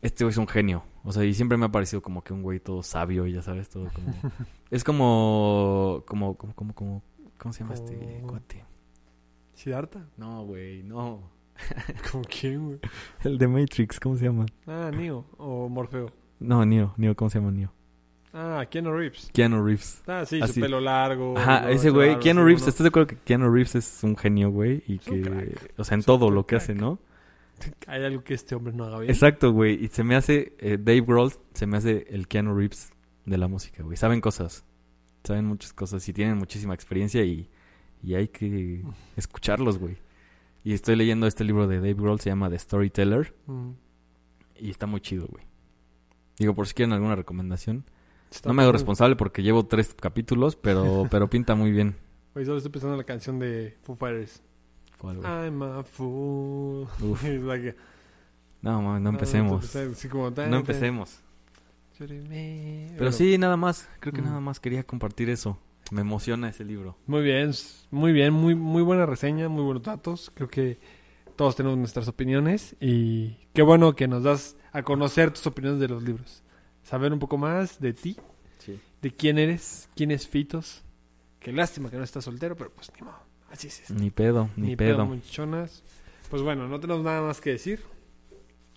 Este 0.02 0.24
güey 0.24 0.32
es 0.32 0.38
un 0.38 0.48
genio. 0.48 0.84
O 1.04 1.12
sea, 1.12 1.24
y 1.24 1.34
siempre 1.34 1.58
me 1.58 1.66
ha 1.66 1.70
parecido 1.70 2.02
como 2.02 2.22
que 2.22 2.32
un 2.32 2.42
güey 2.42 2.60
todo 2.60 2.82
sabio, 2.82 3.26
y 3.26 3.32
ya 3.32 3.42
sabes, 3.42 3.68
todo 3.68 3.88
como... 3.92 4.12
es 4.70 4.84
como... 4.84 6.04
Como, 6.06 6.36
como, 6.36 6.54
como, 6.54 6.74
como... 6.74 7.02
¿Cómo 7.38 7.52
se 7.54 7.60
llama 7.60 7.74
este 7.74 8.22
cuate? 8.26 8.64
¿Siddhartha? 9.54 10.06
No, 10.18 10.44
güey, 10.44 10.82
no. 10.82 11.22
¿Con 12.12 12.24
quién, 12.24 12.64
güey? 12.66 12.78
El 13.24 13.38
de 13.38 13.48
Matrix, 13.48 13.98
¿cómo 14.00 14.16
se 14.16 14.24
llama? 14.26 14.46
Ah, 14.66 14.90
Neo 14.94 15.26
o 15.38 15.68
Morfeo. 15.68 16.10
No, 16.38 16.64
Neo, 16.64 16.94
Neo, 16.96 17.14
¿cómo 17.14 17.30
se 17.30 17.38
llama 17.38 17.50
Neo? 17.50 17.72
Ah, 18.32 18.64
Keanu 18.70 18.92
Reeves. 18.92 19.30
Keanu 19.32 19.64
Reeves. 19.64 20.02
Ah, 20.06 20.24
sí, 20.24 20.40
Así. 20.40 20.54
su 20.54 20.60
pelo 20.60 20.80
largo. 20.80 21.36
Ajá, 21.36 21.68
ese 21.70 21.84
se 21.84 21.90
güey, 21.90 22.18
Keanu 22.20 22.44
Reeves. 22.44 22.66
¿estás 22.66 22.84
de 22.84 22.88
acuerdo 22.88 23.08
que 23.08 23.16
Keanu 23.16 23.50
Reeves 23.52 23.74
es 23.74 24.04
un 24.04 24.16
genio, 24.16 24.50
güey? 24.50 24.82
Y 24.86 24.96
Es 24.96 25.00
que, 25.02 25.20
crack. 25.20 25.74
o 25.78 25.84
sea, 25.84 25.94
en 25.96 26.00
Es 26.00 26.06
todo 26.06 26.30
lo 26.30 26.42
que 26.46 26.50
crack. 26.56 26.62
hace, 26.62 26.74
¿no? 26.74 26.98
Hay 27.88 28.02
algo 28.04 28.22
que 28.24 28.34
este 28.34 28.54
hombre 28.54 28.72
no 28.72 28.84
haga 28.84 29.00
bien. 29.00 29.10
Exacto, 29.10 29.52
güey. 29.52 29.84
Y 29.84 29.88
se 29.88 30.04
me 30.04 30.14
hace, 30.16 30.54
eh, 30.60 30.78
Dave 30.80 31.02
Grohl 31.02 31.32
se 31.54 31.66
me 31.66 31.76
hace 31.76 32.06
el 32.08 32.26
Keanu 32.28 32.54
Reeves 32.54 32.90
de 33.26 33.36
la 33.36 33.48
música, 33.48 33.82
güey. 33.82 33.96
Saben 33.96 34.20
cosas. 34.20 34.64
Saben 35.24 35.44
muchas 35.44 35.72
cosas 35.74 36.08
y 36.08 36.12
tienen 36.14 36.38
muchísima 36.38 36.72
experiencia 36.72 37.22
y, 37.24 37.50
y 38.02 38.14
hay 38.14 38.28
que 38.28 38.82
escucharlos, 39.16 39.78
güey. 39.78 39.96
Y 40.62 40.72
estoy 40.74 40.96
leyendo 40.96 41.26
este 41.26 41.44
libro 41.44 41.66
de 41.66 41.76
Dave 41.76 41.94
Grohl, 41.94 42.20
se 42.20 42.30
llama 42.30 42.50
The 42.50 42.58
Storyteller. 42.58 43.34
Mm. 43.46 43.70
Y 44.56 44.70
está 44.70 44.86
muy 44.86 45.00
chido, 45.00 45.26
güey. 45.26 45.44
Digo, 46.38 46.54
por 46.54 46.66
si 46.66 46.74
quieren 46.74 46.92
alguna 46.92 47.16
recomendación. 47.16 47.84
Está 48.30 48.48
No 48.48 48.54
me 48.54 48.62
hago 48.62 48.72
responsable 48.72 49.16
porque 49.16 49.42
llevo 49.42 49.66
tres 49.66 49.94
capítulos, 49.94 50.56
pero, 50.56 51.06
pero 51.10 51.28
pinta 51.30 51.54
muy 51.54 51.70
bien. 51.72 51.96
Oye, 52.34 52.44
solo 52.44 52.58
estoy 52.58 52.70
pensando 52.72 52.94
en 52.94 52.98
la 52.98 53.04
canción 53.04 53.38
de 53.38 53.76
Foo 53.82 53.96
Fighters. 53.96 54.42
¿Cuál, 54.98 55.16
güey? 55.16 55.28
I'm 55.28 55.62
a 55.62 55.82
fool. 55.82 56.86
Uf. 57.02 57.24
No, 58.62 58.82
mames, 58.82 59.00
no 59.00 59.08
Ah, 59.08 59.12
empecemos. 59.12 59.52
entonces, 59.64 59.96
sí, 59.98 60.08
como 60.08 60.30
tan, 60.34 60.50
No 60.50 60.58
empecemos. 60.58 61.20
Pero 61.98 62.14
Pero 62.98 63.12
sí, 63.12 63.38
nada 63.38 63.56
más. 63.56 63.88
Creo 64.00 64.12
que 64.12 64.20
Mm. 64.20 64.26
nada 64.26 64.40
más 64.40 64.60
quería 64.60 64.82
compartir 64.84 65.30
eso. 65.30 65.58
Me 65.90 66.02
emociona 66.02 66.48
ese 66.48 66.64
libro. 66.64 66.96
Muy 67.06 67.22
bien, 67.22 67.52
muy 67.90 68.12
bien, 68.12 68.32
muy, 68.32 68.54
muy 68.54 68.82
buena 68.82 69.06
reseña, 69.06 69.48
muy 69.48 69.62
buenos 69.64 69.82
datos. 69.82 70.30
Creo 70.34 70.48
que 70.48 70.78
todos 71.36 71.56
tenemos 71.56 71.78
nuestras 71.78 72.06
opiniones 72.08 72.76
y 72.80 73.36
qué 73.54 73.62
bueno 73.62 73.94
que 73.94 74.06
nos 74.08 74.22
das 74.22 74.56
a 74.72 74.82
conocer 74.82 75.30
tus 75.32 75.46
opiniones 75.46 75.80
de 75.80 75.88
los 75.88 76.02
libros. 76.02 76.42
Saber 76.82 77.12
un 77.12 77.18
poco 77.18 77.36
más 77.38 77.80
de 77.80 77.92
ti, 77.92 78.16
Sí. 78.58 78.78
de 79.02 79.10
quién 79.10 79.38
eres, 79.38 79.88
quién 79.96 80.10
es 80.10 80.28
Fitos. 80.28 80.82
Qué 81.40 81.52
lástima 81.52 81.90
que 81.90 81.96
no 81.96 82.04
estás 82.04 82.24
soltero, 82.24 82.56
pero 82.56 82.70
pues 82.70 82.90
ni 82.94 83.02
modo. 83.04 83.16
Así 83.50 83.66
es. 83.68 83.80
esto. 83.80 83.94
Ni 83.94 84.10
pedo, 84.10 84.48
ni, 84.56 84.76
pedo. 84.76 85.04
muchachonas. 85.06 85.82
Pues 86.28 86.42
bueno, 86.42 86.68
no 86.68 86.78
tenemos 86.78 87.02
nada 87.02 87.22
más 87.22 87.40
que 87.40 87.50
decir. 87.50 87.80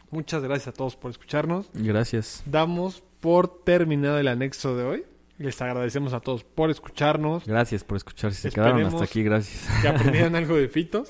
Muchas 0.10 0.42
gracias 0.44 0.70
a 0.70 0.72
todos 0.74 0.96
por 0.96 1.12
escucharnos. 1.12 1.70
Gracias. 1.74 2.42
Damos 2.46 3.04
por 3.20 3.64
terminado 3.64 4.18
el 4.18 4.28
anexo 4.28 4.76
de 4.76 4.84
hoy. 4.84 5.04
Les 5.44 5.62
agradecemos 5.62 6.14
a 6.14 6.22
todos 6.22 6.46
por 6.46 6.72
escucharnos. 6.72 7.46
Gracias 7.46 7.84
por 7.84 7.98
escuchar. 7.98 8.34
Si 8.34 8.44
se 8.44 8.50
quedaron 8.50 8.82
hasta 8.86 9.04
aquí, 9.04 9.24
gracias. 9.24 9.70
que 9.82 9.90
aprendieran 9.90 10.36
algo 10.38 10.56
de 10.56 10.70
Fitos. 10.70 11.10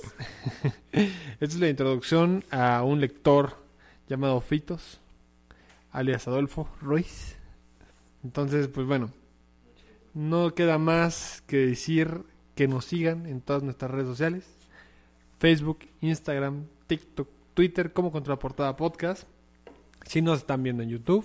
Esta 0.92 1.46
es 1.46 1.60
la 1.60 1.70
introducción 1.70 2.44
a 2.50 2.82
un 2.82 3.00
lector 3.00 3.64
llamado 4.10 4.42
Fitos, 4.42 5.00
alias 5.92 6.28
Adolfo 6.28 6.68
Ruiz. 6.82 7.38
Entonces, 8.24 8.70
pues 8.70 8.88
bueno, 8.88 9.12
no 10.16 10.56
queda 10.56 10.80
más 10.80 11.44
que 11.46 11.58
decir 11.58 12.24
que 12.56 12.68
nos 12.68 12.86
sigan 12.86 13.28
en 13.28 13.40
todas 13.40 13.62
nuestras 13.62 13.92
redes 13.92 14.08
sociales. 14.08 14.46
Facebook, 15.38 15.82
Instagram, 16.02 16.66
TikTok, 16.88 17.30
Twitter 17.54 17.94
como 17.94 18.12
Contraportada 18.12 18.76
Podcast. 18.78 19.28
Si 20.08 20.24
nos 20.24 20.40
están 20.40 20.64
viendo 20.64 20.82
en 20.82 20.90
YouTube, 20.90 21.24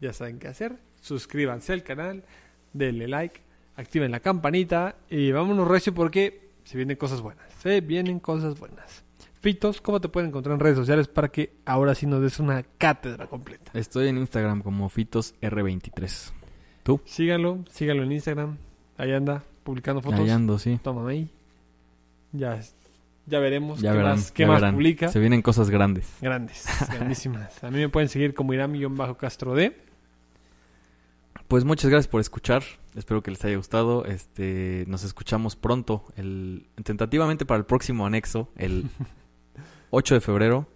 ya 0.00 0.12
saben 0.12 0.40
qué 0.40 0.48
hacer. 0.48 0.80
Suscríbanse 1.06 1.72
al 1.72 1.84
canal, 1.84 2.24
denle 2.72 3.06
like, 3.06 3.40
activen 3.76 4.10
la 4.10 4.18
campanita 4.18 4.96
y 5.08 5.30
vámonos 5.30 5.68
recio 5.68 5.94
porque 5.94 6.50
se 6.64 6.76
vienen 6.76 6.96
cosas 6.96 7.20
buenas. 7.20 7.44
Se 7.60 7.80
vienen 7.80 8.18
cosas 8.18 8.58
buenas. 8.58 9.04
Fitos, 9.34 9.80
¿cómo 9.80 10.00
te 10.00 10.08
pueden 10.08 10.30
encontrar 10.30 10.54
en 10.54 10.60
redes 10.60 10.76
sociales 10.76 11.06
para 11.06 11.28
que 11.28 11.52
ahora 11.64 11.94
sí 11.94 12.06
nos 12.06 12.22
des 12.22 12.40
una 12.40 12.64
cátedra 12.76 13.28
completa? 13.28 13.70
Estoy 13.74 14.08
en 14.08 14.18
Instagram 14.18 14.62
como 14.62 14.90
FitosR23. 14.90 16.32
Síganlo, 17.04 17.64
síganlo 17.70 18.02
en 18.02 18.10
Instagram. 18.10 18.56
Ahí 18.98 19.12
anda, 19.12 19.44
publicando 19.62 20.02
fotos. 20.02 20.18
Ahí 20.18 20.30
ando, 20.30 20.58
sí. 20.58 20.80
Tómame 20.82 21.12
ahí. 21.12 21.30
Ya, 22.32 22.58
ya 23.26 23.38
veremos 23.38 23.80
Ya 23.80 23.92
qué 23.92 23.96
verán. 23.96 24.16
más, 24.16 24.32
qué 24.32 24.42
ya 24.42 24.46
más 24.48 24.60
verán. 24.60 24.74
publica. 24.74 25.08
Se 25.08 25.20
vienen 25.20 25.40
cosas 25.40 25.70
grandes. 25.70 26.08
Grandes, 26.20 26.66
grandísimas. 26.90 27.62
A 27.62 27.70
mí 27.70 27.78
me 27.78 27.88
pueden 27.88 28.08
seguir 28.08 28.34
como 28.34 28.54
Irami-Castro 28.54 29.54
D. 29.54 29.85
Pues 31.48 31.64
muchas 31.64 31.90
gracias 31.90 32.08
por 32.08 32.20
escuchar. 32.20 32.64
Espero 32.96 33.22
que 33.22 33.30
les 33.30 33.44
haya 33.44 33.56
gustado. 33.56 34.04
Este, 34.04 34.84
nos 34.88 35.04
escuchamos 35.04 35.54
pronto, 35.54 36.04
el, 36.16 36.66
tentativamente 36.82 37.46
para 37.46 37.58
el 37.58 37.64
próximo 37.64 38.04
anexo, 38.04 38.48
el 38.56 38.90
8 39.90 40.14
de 40.14 40.20
febrero, 40.20 40.66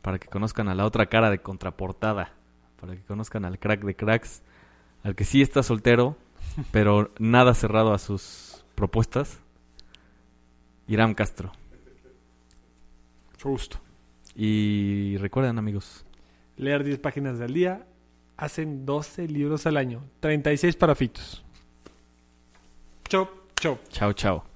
para 0.00 0.20
que 0.20 0.28
conozcan 0.28 0.68
a 0.68 0.76
la 0.76 0.84
otra 0.84 1.06
cara 1.06 1.30
de 1.30 1.40
contraportada, 1.40 2.32
para 2.80 2.94
que 2.94 3.02
conozcan 3.02 3.44
al 3.44 3.58
crack 3.58 3.82
de 3.84 3.96
cracks, 3.96 4.42
al 5.02 5.16
que 5.16 5.24
sí 5.24 5.42
está 5.42 5.64
soltero, 5.64 6.16
pero 6.70 7.12
nada 7.18 7.54
cerrado 7.54 7.92
a 7.92 7.98
sus 7.98 8.64
propuestas. 8.76 9.40
Iram 10.86 11.14
Castro. 11.14 11.50
Mucho 13.32 13.48
gusto. 13.48 13.80
Y 14.36 15.16
recuerden, 15.16 15.58
amigos, 15.58 16.06
Leer 16.56 16.82
10 16.82 16.98
páginas 16.98 17.40
al 17.40 17.52
día. 17.52 17.86
Hacen 18.38 18.86
12 18.86 19.28
libros 19.28 19.66
al 19.66 19.76
año. 19.76 20.00
36 20.20 20.76
para 20.76 20.94
Fitos. 20.94 21.44
Chop, 23.08 23.28
chop. 23.60 23.78
chao, 23.90 24.12
chao. 24.12 24.47